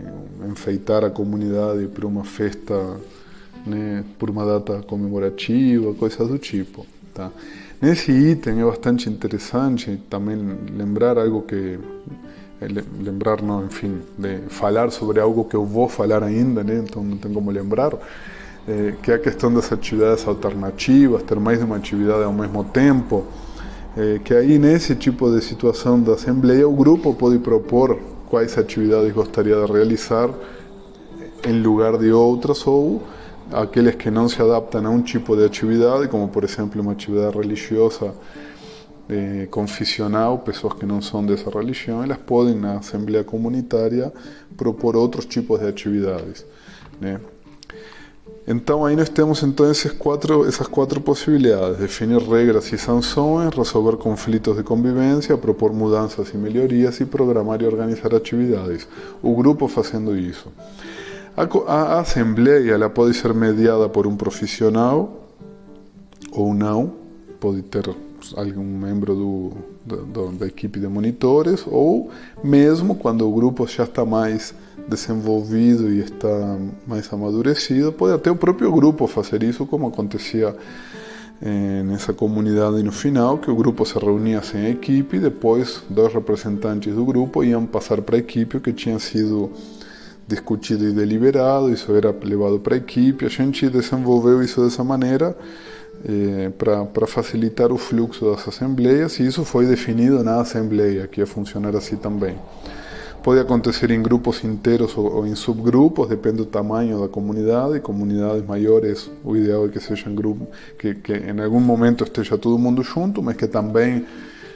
enfeitar 0.51 1.05
a 1.05 1.11
comunidade 1.11 1.87
para 1.87 2.07
uma 2.07 2.23
festa, 2.23 2.99
né, 3.67 4.05
por 4.19 4.29
uma 4.29 4.45
data 4.45 4.83
comemorativa, 4.83 5.95
coisas 5.95 6.29
do 6.29 6.39
tipo. 6.39 6.87
Tá? 7.15 7.31
Nesse 7.81 8.13
item 8.13 8.61
é 8.61 8.65
bastante 8.65 9.09
interessante 9.09 9.99
também 10.11 10.37
lembrar 10.77 11.17
algo 11.19 11.43
que 11.43 11.79
lembrar 13.01 13.43
não, 13.43 13.65
enfim, 13.65 14.01
de 14.19 14.39
falar 14.49 14.91
sobre 14.91 15.21
algo 15.21 15.45
que 15.45 15.57
eu 15.57 15.65
vou 15.65 15.89
falar 15.89 16.23
ainda, 16.23 16.63
né? 16.63 16.83
então 16.87 17.03
não 17.03 17.17
tem 17.17 17.33
como 17.33 17.51
lembrar, 17.51 17.93
é, 18.67 18.95
que 19.03 19.11
é 19.11 19.15
a 19.15 19.19
questão 19.19 19.53
das 19.53 19.71
atividades 19.73 20.27
alternativas, 20.27 21.23
ter 21.23 21.39
mais 21.39 21.59
de 21.59 21.65
uma 21.65 21.77
atividade 21.77 22.23
ao 22.23 22.33
mesmo 22.33 22.65
tempo, 22.65 23.25
é, 23.97 24.19
que 24.19 24.35
aí 24.35 24.59
nesse 24.59 24.95
tipo 24.97 25.31
de 25.31 25.43
situação 25.43 26.01
da 26.01 26.15
Assembleia 26.15 26.69
o 26.69 26.75
grupo 26.75 27.15
pode 27.15 27.39
propor 27.39 27.99
quais 28.29 28.59
atividades 28.59 29.13
gostaria 29.13 29.55
de 29.55 29.73
realizar 29.73 30.31
em 31.45 31.61
lugar 31.61 31.97
de 31.99 32.11
outras 32.11 32.67
ou 32.67 33.03
aqueles 33.53 33.95
que 33.95 34.11
não 34.11 34.29
se 34.29 34.41
adaptam 34.41 34.87
a 34.87 34.91
um 34.91 35.03
tipo 35.03 35.37
de 35.37 35.45
atividade, 35.45 36.09
como 36.09 36.29
por 36.29 36.43
exemplo 36.45 36.81
uma 36.81 36.93
atividade 36.93 37.37
religiosa 37.37 38.15
eh, 39.09 39.47
confissional, 39.51 40.39
pessoas 40.39 40.75
que 40.75 40.87
não 40.87 41.01
são 41.01 41.25
dessa 41.25 41.51
religião, 41.51 42.03
elas 42.03 42.19
podem 42.19 42.55
na 42.55 42.79
Assembleia 42.79 43.23
Comunitária 43.23 44.13
propor 44.57 44.97
outros 44.97 45.27
tipos 45.27 45.61
de 45.61 45.69
atividades. 45.69 46.45
Né? 47.01 47.21
Então 48.47 48.85
aí 48.85 48.95
nós 48.95 49.09
temos 49.09 49.43
esses 49.43 49.93
quatro, 49.93 50.47
quatro 50.71 51.01
possibilidades: 51.01 51.79
definir 51.79 52.21
regras 52.21 52.71
e 52.73 52.79
sanções, 52.79 53.55
resolver 53.55 53.97
conflitos 53.97 54.57
de 54.57 54.63
convivência, 54.63 55.37
propor 55.39 55.73
mudanças 55.73 56.29
e 56.35 56.37
melhorias 56.37 57.01
e 57.01 57.07
programar 57.07 57.63
e 57.63 57.67
organizar 57.67 58.15
atividades. 58.15 58.87
O 59.23 59.35
grupo 59.35 59.67
fazendo 59.67 60.17
isso. 60.17 60.53
A 61.67 62.01
assembleia 62.01 62.75
ela 62.75 62.91
pode 62.91 63.15
ser 63.15 63.33
mediada 63.35 63.89
por 63.89 64.07
um 64.07 64.15
profissional 64.15 65.27
ou 66.31 66.53
não, 66.53 66.93
pode 67.41 67.63
ter 67.63 67.89
algum 68.37 68.65
membro 68.65 69.15
do, 69.15 69.53
do, 70.07 70.33
da 70.33 70.47
equipe 70.47 70.79
de 70.79 70.87
monitores, 70.87 71.65
ou 71.67 72.11
mesmo 72.43 72.95
quando 72.95 73.29
o 73.29 73.33
grupo 73.33 73.67
já 73.67 73.85
está 73.85 74.05
mais 74.05 74.55
desenvolvido 74.89 75.93
e 75.93 76.01
está 76.01 76.59
mais 76.87 77.13
amadurecido, 77.13 77.93
pode 77.93 78.15
até 78.15 78.31
o 78.31 78.37
próprio 78.37 78.71
grupo 78.73 79.07
fazer 79.07 79.43
isso, 79.43 79.67
como 79.67 79.89
acontecia 79.89 80.55
eh, 81.43 81.83
nessa 81.85 82.13
comunidade 82.13 82.83
no 82.83 82.93
final, 82.93 83.39
que 83.39 83.51
o 83.51 83.57
grupo 83.57 83.85
se 83.85 83.99
reunia 83.99 84.43
sem 84.43 84.71
equipe, 84.71 85.17
e 85.17 85.21
depois 85.21 85.83
dois 85.89 86.13
representantes 86.13 86.95
do 86.95 87.05
grupo 87.05 87.43
iam 87.43 87.67
passar 87.67 88.01
para 88.03 88.17
a 88.17 88.19
equipe 88.19 88.57
o 88.57 88.61
que 88.61 88.73
tinha 88.73 88.99
sido 88.99 89.51
discutido 90.27 90.89
e 90.89 90.93
deliberado, 90.93 91.71
isso 91.73 91.95
era 91.95 92.15
levado 92.23 92.59
para 92.59 92.75
a 92.75 92.79
equipe, 92.79 93.27
a 93.27 93.29
gente 93.29 93.69
desenvolveu 93.69 94.43
isso 94.43 94.63
dessa 94.63 94.83
maneira 94.83 95.37
eh, 96.07 96.51
para 96.59 97.07
facilitar 97.07 97.73
o 97.73 97.79
fluxo 97.79 98.31
das 98.31 98.47
assembleias 98.47 99.19
e 99.19 99.27
isso 99.27 99.45
foi 99.45 99.67
definido 99.67 100.23
na 100.23 100.41
assembleia, 100.41 101.07
que 101.07 101.21
ia 101.21 101.27
funcionar 101.27 101.75
assim 101.75 101.97
também. 101.97 102.37
Pode 103.23 103.41
acontecer 103.41 103.91
em 103.91 104.03
grupos 104.03 104.45
inteiros 104.45 104.95
ou, 104.99 105.11
ou 105.11 105.27
em 105.27 105.35
subgrupos, 105.35 106.11
depende 106.11 106.37
do 106.37 106.45
tamanho 106.45 107.01
da 107.01 107.09
comunidade. 107.09 107.81
Comunidades 107.81 108.47
maiores, 108.47 109.11
o 109.25 109.35
ideal 109.35 109.65
é 109.65 109.69
que 109.71 109.81
sejam 109.81 110.15
grupos, 110.15 110.47
que, 110.79 110.95
que 110.95 111.15
em 111.15 111.41
algum 111.41 111.59
momento 111.59 112.05
esteja 112.05 112.37
todo 112.37 112.59
mundo 112.59 112.83
junto, 112.83 113.23
mas 113.23 113.35
que 113.35 113.49
também 113.49 114.05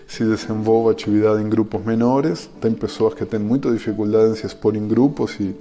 se 0.07 0.23
desenvolva 0.23 0.91
atividade 0.91 1.43
em 1.43 1.49
grupos 1.49 1.83
menores. 1.83 2.51
Tem 2.61 2.73
pessoas 2.73 3.15
que 3.15 3.25
têm 3.25 3.41
muita 3.41 3.73
dificuldade 3.73 4.33
em 4.33 4.35
se 4.35 4.45
expor 4.45 4.77
em 4.77 4.87
grupos 4.87 5.41
e, 5.41 5.57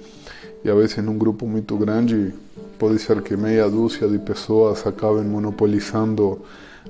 e 0.62 0.68
a 0.68 0.74
vezes 0.74 0.98
num 0.98 1.16
grupo 1.16 1.46
muito 1.46 1.78
grande 1.78 2.34
pode 2.78 2.98
ser 2.98 3.22
que 3.22 3.36
meia 3.36 3.68
dúzia 3.68 4.08
de 4.08 4.18
pessoas 4.18 4.86
acabem 4.86 5.24
monopolizando 5.24 6.40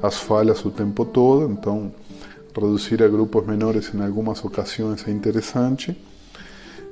as 0.02 0.16
falhas 0.16 0.64
o 0.64 0.70
tempo 0.70 1.04
todo. 1.04 1.50
Então, 1.50 1.92
reduzir 2.54 3.02
a 3.02 3.08
grupos 3.08 3.46
menores 3.46 3.92
em 3.94 4.02
algumas 4.02 4.44
ocasiões 4.44 5.06
é 5.06 5.10
interessante. 5.10 5.96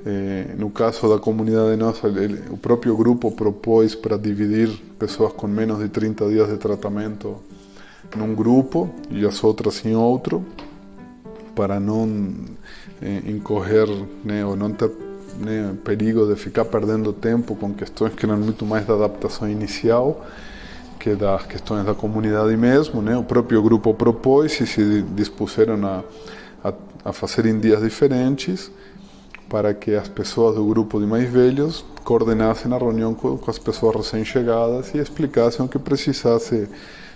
Eh, 0.05 0.55
no 0.57 0.69
caso 0.69 1.09
da 1.09 1.19
comunidade 1.19 1.75
nossa, 1.75 2.07
o 2.49 2.57
próprio 2.57 2.95
grupo 2.95 3.31
propôs 3.31 3.95
para 3.95 4.17
dividir 4.17 4.69
pessoas 4.97 5.33
com 5.33 5.47
menos 5.47 5.79
de 5.79 5.89
30 5.89 6.29
dias 6.29 6.49
de 6.49 6.57
tratamento 6.57 7.37
num 8.15 8.33
grupo 8.33 8.89
e 9.11 9.25
as 9.25 9.43
outras 9.43 9.85
em 9.85 9.95
outro, 9.95 10.45
para 11.53 11.79
não 11.79 12.33
eh, 13.01 13.23
incorrer 13.27 13.87
né, 14.23 14.45
ou 14.45 14.55
não 14.55 14.71
ter 14.71 14.89
né, 15.37 15.75
perigo 15.83 16.25
de 16.27 16.35
ficar 16.35 16.65
perdendo 16.65 17.13
tempo 17.13 17.55
com 17.55 17.73
questões 17.73 18.13
que 18.13 18.25
eram 18.25 18.37
muito 18.37 18.65
mais 18.65 18.85
da 18.85 18.93
adaptação 18.93 19.49
inicial 19.49 20.25
que 20.97 21.15
das 21.15 21.45
questões 21.45 21.85
da 21.85 21.93
comunidade 21.93 22.55
mesmo. 22.57 23.01
Né? 23.01 23.15
O 23.15 23.23
próprio 23.23 23.61
grupo 23.61 23.93
propôs 23.93 24.59
e 24.59 24.67
se 24.67 25.01
dispuseram 25.03 25.85
a, 25.85 26.03
a, 26.63 26.73
a 27.05 27.13
fazer 27.13 27.45
em 27.45 27.59
dias 27.59 27.81
diferentes 27.81 28.71
para 29.47 29.73
que 29.73 29.95
as 29.95 30.09
pessoas 30.09 30.55
do 30.55 30.65
grupo 30.65 30.99
de 30.99 31.05
mais 31.05 31.29
velhos 31.29 31.85
coordenassem 32.03 32.73
a 32.73 32.77
reunião 32.77 33.13
com, 33.13 33.37
com 33.37 33.51
as 33.51 33.57
pessoas 33.57 33.95
recém-chegadas 33.95 34.93
e 34.93 34.97
explicassem 34.97 35.65
o 35.65 35.69
que 35.69 35.79
precisasse 35.79 36.67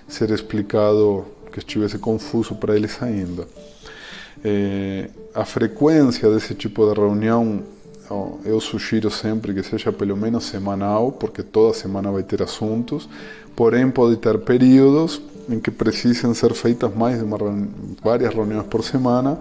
ser 0.08 0.30
explicado 0.30 1.26
que 1.52 1.60
estivesse 1.60 1.98
confuso 1.98 2.56
para 2.56 2.76
eles 2.76 3.02
ainda. 3.04 3.46
É, 4.44 5.10
a 5.36 5.44
frequência 5.44 6.30
desse 6.30 6.56
tipo 6.56 6.88
de 6.88 6.98
reunião 6.98 7.62
eu 8.46 8.60
sugiro 8.60 9.10
sempre 9.10 9.54
que 9.54 9.64
seja 9.64 9.92
pelo 9.92 10.16
menos 10.16 10.46
semanal, 10.46 11.12
porque 11.12 11.44
toda 11.44 11.74
semana 11.74 12.12
vai 12.12 12.24
ter 12.24 12.42
assuntos, 12.42 13.08
porém 13.56 13.90
pode 13.90 14.18
ter 14.18 14.38
períodos 14.40 15.22
em 15.50 15.60
que 15.60 15.72
precisem 15.72 16.34
ser 16.34 16.54
feitas 16.54 16.94
mais 16.96 17.18
de 17.18 17.24
uma, 17.24 17.38
várias 18.04 18.34
reuniões 18.34 18.66
por 18.68 18.84
semana, 18.84 19.40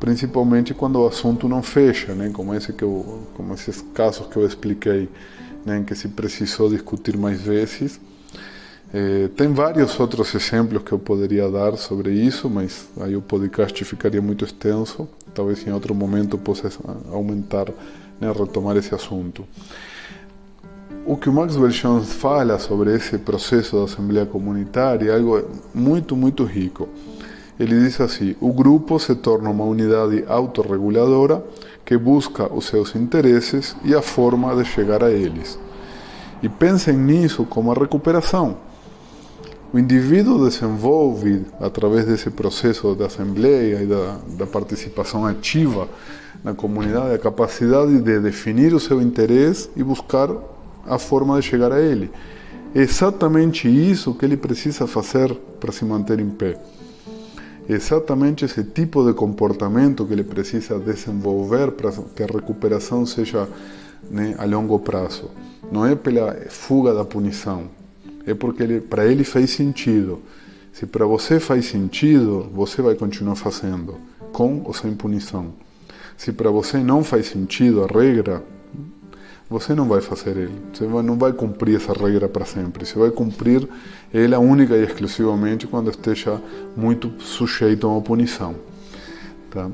principalmente 0.00 0.74
quando 0.74 1.00
o 1.00 1.06
assunto 1.06 1.48
não 1.48 1.62
fecha, 1.62 2.14
né? 2.14 2.30
como, 2.32 2.54
esse 2.54 2.72
que 2.72 2.82
eu, 2.82 3.26
como 3.34 3.54
esses 3.54 3.84
casos 3.94 4.26
que 4.26 4.36
eu 4.36 4.46
expliquei, 4.46 5.08
né? 5.64 5.78
em 5.78 5.84
que 5.84 5.94
se 5.94 6.08
precisou 6.08 6.68
discutir 6.68 7.16
mais 7.16 7.40
vezes. 7.40 8.00
Eh, 8.94 9.30
tem 9.36 9.48
vários 9.52 9.98
outros 9.98 10.34
exemplos 10.34 10.82
que 10.82 10.92
eu 10.92 10.98
poderia 10.98 11.48
dar 11.50 11.76
sobre 11.78 12.12
isso, 12.12 12.50
mas 12.50 12.86
aí 13.00 13.16
o 13.16 13.22
podcast 13.22 13.82
ficaria 13.84 14.20
muito 14.20 14.44
extenso. 14.44 15.08
Talvez 15.32 15.66
em 15.66 15.72
outro 15.72 15.94
momento 15.94 16.36
possa 16.36 16.70
aumentar, 17.10 17.68
né, 18.22 18.32
retomar 18.32 18.76
esse 18.76 18.94
assunto. 18.94 19.44
O 21.04 21.16
que 21.16 21.28
o 21.28 21.32
Maxwell 21.32 21.68
Jones 21.70 22.12
fala 22.12 22.58
sobre 22.58 22.94
esse 22.94 23.18
processo 23.18 23.76
da 23.76 23.84
Assembleia 23.84 24.24
Comunitária 24.24 25.10
é 25.10 25.16
algo 25.16 25.42
muito, 25.74 26.14
muito 26.14 26.44
rico. 26.44 26.88
Ele 27.58 27.80
diz 27.80 28.00
assim: 28.00 28.36
o 28.40 28.52
grupo 28.52 28.98
se 29.00 29.14
torna 29.16 29.50
uma 29.50 29.64
unidade 29.64 30.24
autorreguladora 30.28 31.44
que 31.84 31.96
busca 31.96 32.52
os 32.52 32.66
seus 32.66 32.94
interesses 32.94 33.76
e 33.84 33.94
a 33.94 34.00
forma 34.00 34.54
de 34.54 34.64
chegar 34.64 35.02
a 35.02 35.10
eles. 35.10 35.58
E 36.40 36.48
pensem 36.48 36.96
nisso 36.96 37.44
como 37.44 37.72
a 37.72 37.74
recuperação 37.74 38.56
o 39.72 39.78
indivíduo 39.78 40.44
desenvolve, 40.44 41.46
através 41.58 42.04
desse 42.04 42.28
processo 42.28 42.94
da 42.94 43.06
assembleia 43.06 43.82
e 43.82 43.86
da, 43.86 44.18
da 44.36 44.46
participação 44.46 45.24
ativa 45.24 45.88
na 46.44 46.52
comunidade, 46.52 47.14
a 47.14 47.18
capacidade 47.18 47.98
de 48.02 48.20
definir 48.20 48.74
o 48.74 48.80
seu 48.80 49.00
interesse 49.00 49.70
e 49.74 49.82
buscar 49.82 50.28
a 50.86 50.98
forma 50.98 51.40
de 51.40 51.46
chegar 51.46 51.72
a 51.72 51.80
ele. 51.80 52.10
É 52.74 52.80
exatamente 52.80 53.66
isso 53.66 54.14
que 54.14 54.26
ele 54.26 54.36
precisa 54.36 54.86
fazer 54.86 55.34
para 55.58 55.72
se 55.72 55.86
manter 55.86 56.20
em 56.20 56.28
pé. 56.28 56.60
É 57.66 57.72
exatamente 57.72 58.44
esse 58.44 58.62
tipo 58.64 59.02
de 59.06 59.14
comportamento 59.14 60.04
que 60.04 60.12
ele 60.12 60.24
precisa 60.24 60.78
desenvolver 60.78 61.70
para 61.72 61.92
que 62.14 62.22
a 62.22 62.26
recuperação 62.26 63.06
seja 63.06 63.48
né, 64.10 64.34
a 64.36 64.44
longo 64.44 64.78
prazo. 64.78 65.30
Não 65.70 65.86
é 65.86 65.94
pela 65.94 66.34
fuga 66.50 66.92
da 66.92 67.04
punição, 67.04 67.70
é 68.26 68.34
porque 68.34 68.62
ele, 68.62 68.80
para 68.80 69.06
ele 69.06 69.24
faz 69.24 69.50
sentido. 69.50 70.20
Se 70.72 70.86
para 70.86 71.04
você 71.04 71.38
faz 71.38 71.66
sentido, 71.66 72.48
você 72.52 72.80
vai 72.80 72.94
continuar 72.94 73.36
fazendo, 73.36 73.96
com 74.32 74.62
ou 74.64 74.72
sem 74.72 74.94
punição. 74.94 75.52
Se 76.16 76.32
para 76.32 76.50
você 76.50 76.78
não 76.78 77.04
faz 77.04 77.26
sentido 77.26 77.84
a 77.84 77.86
regra, 77.86 78.42
você 79.50 79.74
não 79.74 79.86
vai 79.86 80.00
fazer 80.00 80.36
ele. 80.36 80.62
Você 80.72 80.86
não 80.86 81.18
vai 81.18 81.32
cumprir 81.32 81.76
essa 81.76 81.92
regra 81.92 82.28
para 82.28 82.46
sempre. 82.46 82.86
Você 82.86 82.98
vai 82.98 83.10
cumprir 83.10 83.68
ela 84.12 84.38
única 84.38 84.74
e 84.74 84.82
exclusivamente 84.82 85.66
quando 85.66 85.90
esteja 85.90 86.40
muito 86.74 87.12
sujeito 87.20 87.86
a 87.86 87.90
uma 87.90 88.00
punição. 88.00 88.54
Tá? 89.50 89.70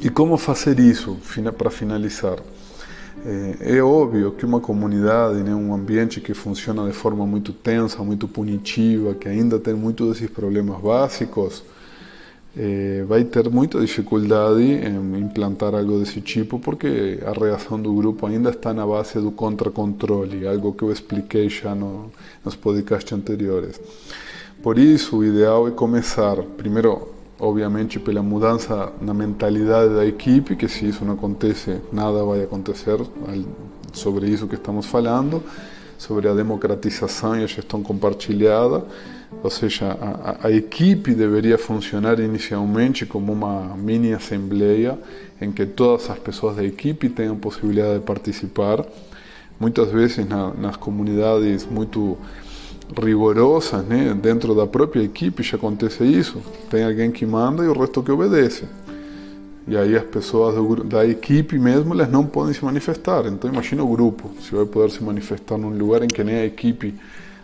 E 0.00 0.10
como 0.10 0.36
fazer 0.36 0.78
isso, 0.78 1.18
para 1.56 1.70
finalizar? 1.70 2.38
É, 3.24 3.76
é, 3.76 3.82
óbvio 3.82 4.32
que 4.32 4.44
uma 4.44 4.58
comunidade, 4.58 5.44
né, 5.44 5.54
um 5.54 5.72
ambiente 5.72 6.20
que 6.20 6.34
funciona 6.34 6.86
de 6.88 6.92
forma 6.92 7.24
muito 7.24 7.52
tensa, 7.52 8.02
muito 8.02 8.26
punitiva, 8.26 9.14
que 9.14 9.28
ainda 9.28 9.60
tem 9.60 9.74
muitos 9.74 10.08
desses 10.08 10.28
problemas 10.28 10.80
básicos, 10.80 11.62
é, 12.56 13.04
vai 13.06 13.22
ter 13.22 13.48
muita 13.48 13.80
dificuldade 13.80 14.62
em 14.62 15.20
implantar 15.20 15.72
algo 15.72 16.00
desse 16.00 16.20
tipo, 16.20 16.58
porque 16.58 17.20
a 17.24 17.32
reação 17.32 17.80
do 17.80 17.94
grupo 17.94 18.26
ainda 18.26 18.50
está 18.50 18.74
na 18.74 18.84
base 18.84 19.20
do 19.20 19.30
contra-controle, 19.30 20.46
algo 20.46 20.72
que 20.72 20.82
eu 20.82 20.90
expliquei 20.90 21.48
já 21.48 21.76
no, 21.76 22.10
nos 22.44 22.56
podcasts 22.56 23.12
anteriores. 23.12 23.80
Por 24.62 24.78
isso, 24.78 25.18
o 25.18 25.24
ideal 25.24 25.68
é 25.68 25.70
começar, 25.70 26.36
primeiro, 26.56 27.08
obviamente 27.42 27.98
pela 27.98 28.22
mudança 28.22 28.92
na 29.00 29.12
mentalidade 29.12 29.92
da 29.92 30.06
equipe, 30.06 30.54
que 30.54 30.68
se 30.68 30.86
isso 30.86 31.04
não 31.04 31.14
acontece, 31.14 31.80
nada 31.92 32.22
vai 32.24 32.44
acontecer 32.44 33.00
sobre 33.92 34.28
isso 34.28 34.46
que 34.46 34.54
estamos 34.54 34.86
falando, 34.86 35.42
sobre 35.98 36.28
a 36.28 36.34
democratização 36.34 37.36
e 37.36 37.42
a 37.42 37.46
gestão 37.48 37.82
compartilhada, 37.82 38.84
ou 39.42 39.50
seja, 39.50 39.90
a, 40.00 40.46
a 40.46 40.52
equipe 40.52 41.14
deveria 41.14 41.58
funcionar 41.58 42.20
inicialmente 42.20 43.04
como 43.04 43.32
uma 43.32 43.76
mini 43.76 44.12
assembleia 44.12 44.96
em 45.40 45.50
que 45.50 45.66
todas 45.66 46.08
as 46.10 46.18
pessoas 46.20 46.54
da 46.54 46.64
equipe 46.64 47.08
tenham 47.08 47.34
possibilidade 47.36 47.98
de 47.98 48.04
participar. 48.04 48.84
Muitas 49.58 49.90
vezes 49.90 50.24
na, 50.28 50.54
nas 50.54 50.76
comunidades 50.76 51.66
muito 51.66 52.16
rigorosas, 53.00 53.84
né? 53.84 54.16
dentro 54.20 54.54
da 54.54 54.66
própria 54.66 55.02
equipe 55.02 55.42
já 55.42 55.56
acontece 55.56 56.04
isso. 56.04 56.42
Tem 56.70 56.84
alguém 56.84 57.10
que 57.10 57.24
manda 57.24 57.64
e 57.64 57.68
o 57.68 57.78
resto 57.78 58.02
que 58.02 58.10
obedece. 58.10 58.64
E 59.66 59.76
aí 59.76 59.96
as 59.96 60.04
pessoas 60.04 60.54
do, 60.54 60.82
da 60.82 61.06
equipe 61.06 61.58
mesmo, 61.58 61.94
elas 61.94 62.10
não 62.10 62.26
podem 62.26 62.52
se 62.52 62.64
manifestar. 62.64 63.26
Então 63.26 63.50
imagina 63.50 63.82
o 63.82 63.88
grupo, 63.88 64.30
se 64.40 64.54
vai 64.54 64.66
poder 64.66 64.90
se 64.90 65.02
manifestar 65.02 65.56
num 65.56 65.70
lugar 65.70 66.02
em 66.02 66.08
que 66.08 66.24
nem 66.24 66.36
a 66.36 66.44
equipe 66.44 66.94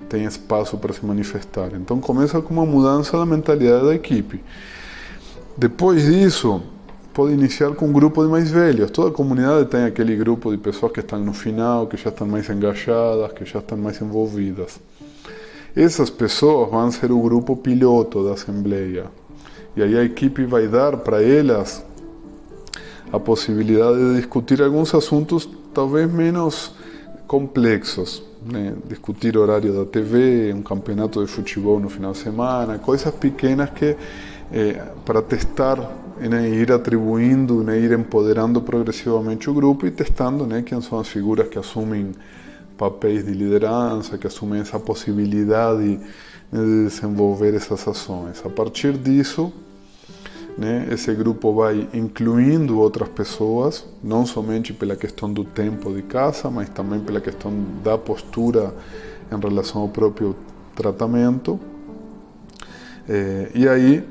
tem 0.09 0.25
espaço 0.25 0.77
para 0.79 0.93
se 0.93 1.05
manifestar. 1.05 1.71
Então 1.75 2.01
começa 2.01 2.41
com 2.41 2.53
uma 2.55 2.67
mudança 2.67 3.17
da 3.17 3.25
mentalidade 3.25 3.85
da 3.87 3.95
equipe. 3.95 4.43
Depois 5.57 6.05
disso, 6.05 6.63
pode 7.15 7.33
iniciar 7.33 7.73
com 7.75 7.87
um 7.87 7.93
grupo 7.93 8.23
de 8.23 8.31
mais 8.31 8.51
velhos. 8.51 8.91
Toda 8.91 9.11
comunidade 9.11 9.69
tem 9.69 9.85
aquele 9.85 10.17
grupo 10.17 10.51
de 10.51 10.57
pessoas 10.57 10.93
que 10.93 11.01
estão 11.01 11.19
no 11.21 11.33
final, 11.33 11.87
que 11.87 11.97
já 11.97 12.11
estão 12.11 12.27
mais 12.27 12.49
engajadas, 12.49 13.33
que 13.33 13.45
já 13.45 13.59
estão 13.59 13.79
mais 13.79 14.01
envolvidas. 14.01 14.81
Essas 15.77 16.11
pessoas 16.11 16.71
vão 16.71 16.91
ser 16.91 17.13
o 17.13 17.21
grupo 17.21 17.57
piloto 17.57 18.25
da 18.25 18.33
Assembleia. 18.33 19.07
E 19.77 19.83
aí 19.83 19.97
a 19.97 20.03
equipe 20.03 20.45
vai 20.45 20.67
dar 20.67 20.97
para 20.97 21.23
elas 21.23 21.85
a 23.13 23.19
possibilidade 23.19 23.97
de 23.97 24.17
discutir 24.17 24.63
alguns 24.63 24.95
assuntos 24.95 25.49
talvez 25.73 26.11
menos 26.13 26.75
complexos. 27.27 28.23
Né? 28.45 28.75
Discutir 28.87 29.37
horário 29.37 29.73
da 29.73 29.85
TV, 29.85 30.53
um 30.53 30.63
campeonato 30.63 31.25
de 31.25 31.31
futebol 31.31 31.79
no 31.79 31.89
final 31.89 32.13
de 32.13 32.19
semana, 32.19 32.79
coisas 32.79 33.13
pequenas 33.15 33.71
que 33.71 33.97
eh, 34.53 34.83
para 35.05 35.21
testar 35.21 35.79
né, 36.19 36.49
ir 36.49 36.73
atribuindo, 36.73 37.63
né, 37.63 37.79
ir 37.79 37.93
empoderando 37.93 38.61
progressivamente 38.61 39.49
o 39.51 39.55
grupo 39.55 39.87
e 39.87 39.91
testando 39.91 40.47
né, 40.47 40.63
quem 40.63 40.81
são 40.81 40.99
as 40.99 41.09
figuras 41.09 41.49
que 41.49 41.59
assumem 41.59 42.13
papéis 42.79 43.27
de 43.27 43.33
liderança, 43.33 44.17
que 44.17 44.27
assumem 44.27 44.61
essa 44.61 44.79
possibilidade 44.79 45.99
de 46.51 46.85
desenvolver 46.85 47.55
essas 47.55 47.87
ações. 47.87 48.41
A 48.47 48.49
partir 48.49 48.97
disso, 48.97 49.53
né, 50.57 50.87
esse 50.91 51.13
grupo 51.15 51.53
vai 51.53 51.89
incluindo 51.93 52.79
outras 52.79 53.09
pessoas, 53.09 53.85
não 54.03 54.25
somente 54.25 54.73
pela 54.73 54.97
questão 54.97 55.31
do 55.31 55.45
tempo 55.45 55.93
de 55.93 56.03
casa, 56.03 56.49
mas 56.49 56.69
também 56.69 57.01
pela 57.01 57.21
questão 57.21 57.53
da 57.83 57.99
postura 57.99 58.73
em 59.31 59.39
relação 59.39 59.83
ao 59.83 59.89
próprio 59.89 60.35
tratamento. 60.75 61.61
É, 63.09 63.51
e 63.55 63.69
aí 63.69 64.05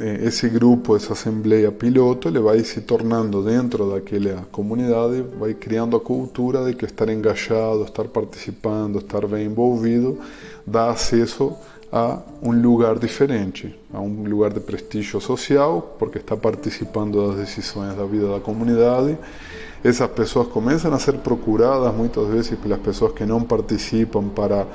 esse 0.00 0.48
grupo, 0.48 0.96
essa 0.96 1.12
assembleia 1.12 1.70
piloto, 1.70 2.28
ele 2.28 2.40
vai 2.40 2.60
se 2.64 2.80
tornando 2.80 3.42
dentro 3.42 3.90
daquela 3.90 4.46
comunidade, 4.50 5.24
vai 5.38 5.54
criando 5.54 5.96
a 5.96 6.00
cultura 6.00 6.64
de 6.64 6.74
que 6.74 6.84
estar 6.84 7.08
engajado, 7.08 7.84
estar 7.84 8.04
participando, 8.04 8.98
estar 8.98 9.26
bem 9.26 9.46
envolvido, 9.46 10.18
dá 10.66 10.90
acesso 10.90 11.52
a 11.92 12.18
um 12.42 12.52
lugar 12.52 12.98
diferente, 12.98 13.78
a 13.92 14.00
um 14.00 14.24
lugar 14.24 14.50
de 14.50 14.60
prestígio 14.60 15.20
social, 15.20 15.94
porque 15.98 16.18
está 16.18 16.36
participando 16.36 17.28
das 17.28 17.36
decisões 17.36 17.94
da 17.94 18.04
vida 18.04 18.28
da 18.28 18.40
comunidade. 18.40 19.18
Essas 19.84 20.10
pessoas 20.10 20.48
começam 20.48 20.92
a 20.94 20.98
ser 20.98 21.18
procuradas 21.18 21.94
muitas 21.94 22.26
vezes 22.28 22.58
pelas 22.58 22.78
pessoas 22.78 23.12
que 23.12 23.26
não 23.26 23.42
participam 23.42 24.28
para 24.28 24.66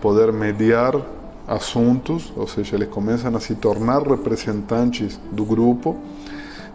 poder 0.00 0.32
mediar 0.32 1.00
assuntos, 1.46 2.32
ou 2.36 2.46
seja, 2.46 2.76
eles 2.76 2.88
começam 2.88 3.34
a 3.34 3.40
se 3.40 3.54
tornar 3.54 4.02
representantes 4.02 5.20
do 5.30 5.44
grupo, 5.44 5.96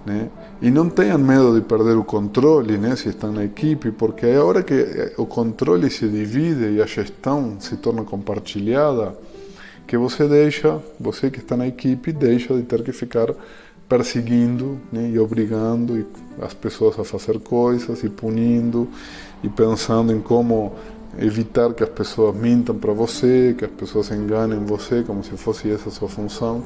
né? 0.06 0.30
E 0.62 0.70
não 0.70 0.90
tenham 0.90 1.18
medo 1.18 1.56
de 1.56 1.62
perder 1.62 1.98
o 1.98 2.04
controle, 2.04 2.78
né, 2.78 2.96
se 2.96 3.10
estão 3.10 3.32
na 3.32 3.44
equipe, 3.44 3.92
porque 3.92 4.28
a 4.28 4.44
hora 4.44 4.62
que 4.62 4.74
eh, 4.74 5.14
o 5.18 5.26
controle 5.26 5.90
se 5.90 6.08
divide 6.08 6.76
e 6.76 6.82
a 6.82 6.86
gestão 6.86 7.58
se 7.60 7.78
torna 7.78 8.04
compartilhada, 8.04 9.16
que 9.88 9.98
você 9.98 10.28
deixa, 10.28 10.80
você 11.00 11.32
que 11.32 11.40
está 11.40 11.58
na 11.58 11.68
equipe, 11.68 12.12
deixa 12.12 12.54
de 12.54 12.62
ter 12.62 12.84
que 12.84 12.92
ficar 12.92 13.34
perseguindo 13.90 14.78
né, 14.92 15.10
e 15.10 15.20
obrigando 15.20 16.06
as 16.42 16.54
pessoas 16.54 16.98
a 16.98 17.04
fazer 17.04 17.40
coisas 17.40 18.04
e 18.04 18.10
punindo 18.10 18.88
e 19.44 19.50
pensando 19.50 20.14
em 20.14 20.22
como 20.22 20.74
evitar 21.18 21.74
que 21.74 21.84
as 21.84 21.90
pessoas 21.90 22.36
mintam 22.36 22.76
para 22.76 22.94
você, 22.94 23.56
que 23.58 23.66
as 23.66 23.72
pessoas 23.72 24.12
enganem 24.12 24.60
você, 24.66 25.04
como 25.04 25.24
se 25.24 25.32
fosse 25.32 25.70
essa 25.70 25.90
sua 25.90 26.08
função. 26.08 26.64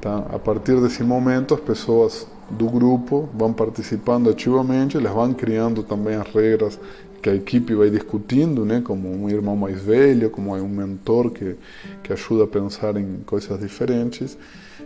Tá? 0.00 0.26
A 0.30 0.38
partir 0.38 0.80
desse 0.80 1.02
momento, 1.02 1.54
as 1.54 1.60
pessoas 1.60 2.26
do 2.50 2.66
grupo 2.66 3.28
vão 3.34 3.52
participando 3.52 4.30
ativamente, 4.30 4.96
elas 4.96 5.12
vão 5.12 5.32
criando 5.34 5.82
também 5.82 6.14
as 6.14 6.28
regras 6.28 6.78
que 7.20 7.28
a 7.28 7.34
equipe 7.34 7.74
vai 7.74 7.90
discutindo, 7.90 8.64
né, 8.64 8.80
como 8.80 9.10
um 9.10 9.28
irmão 9.28 9.56
mais 9.56 9.80
velho, 9.80 10.30
como 10.30 10.54
um 10.54 10.68
mentor 10.68 11.30
que, 11.30 11.56
que 12.02 12.12
ajuda 12.12 12.44
a 12.44 12.46
pensar 12.46 12.96
em 12.96 13.18
coisas 13.26 13.58
diferentes. 13.58 14.38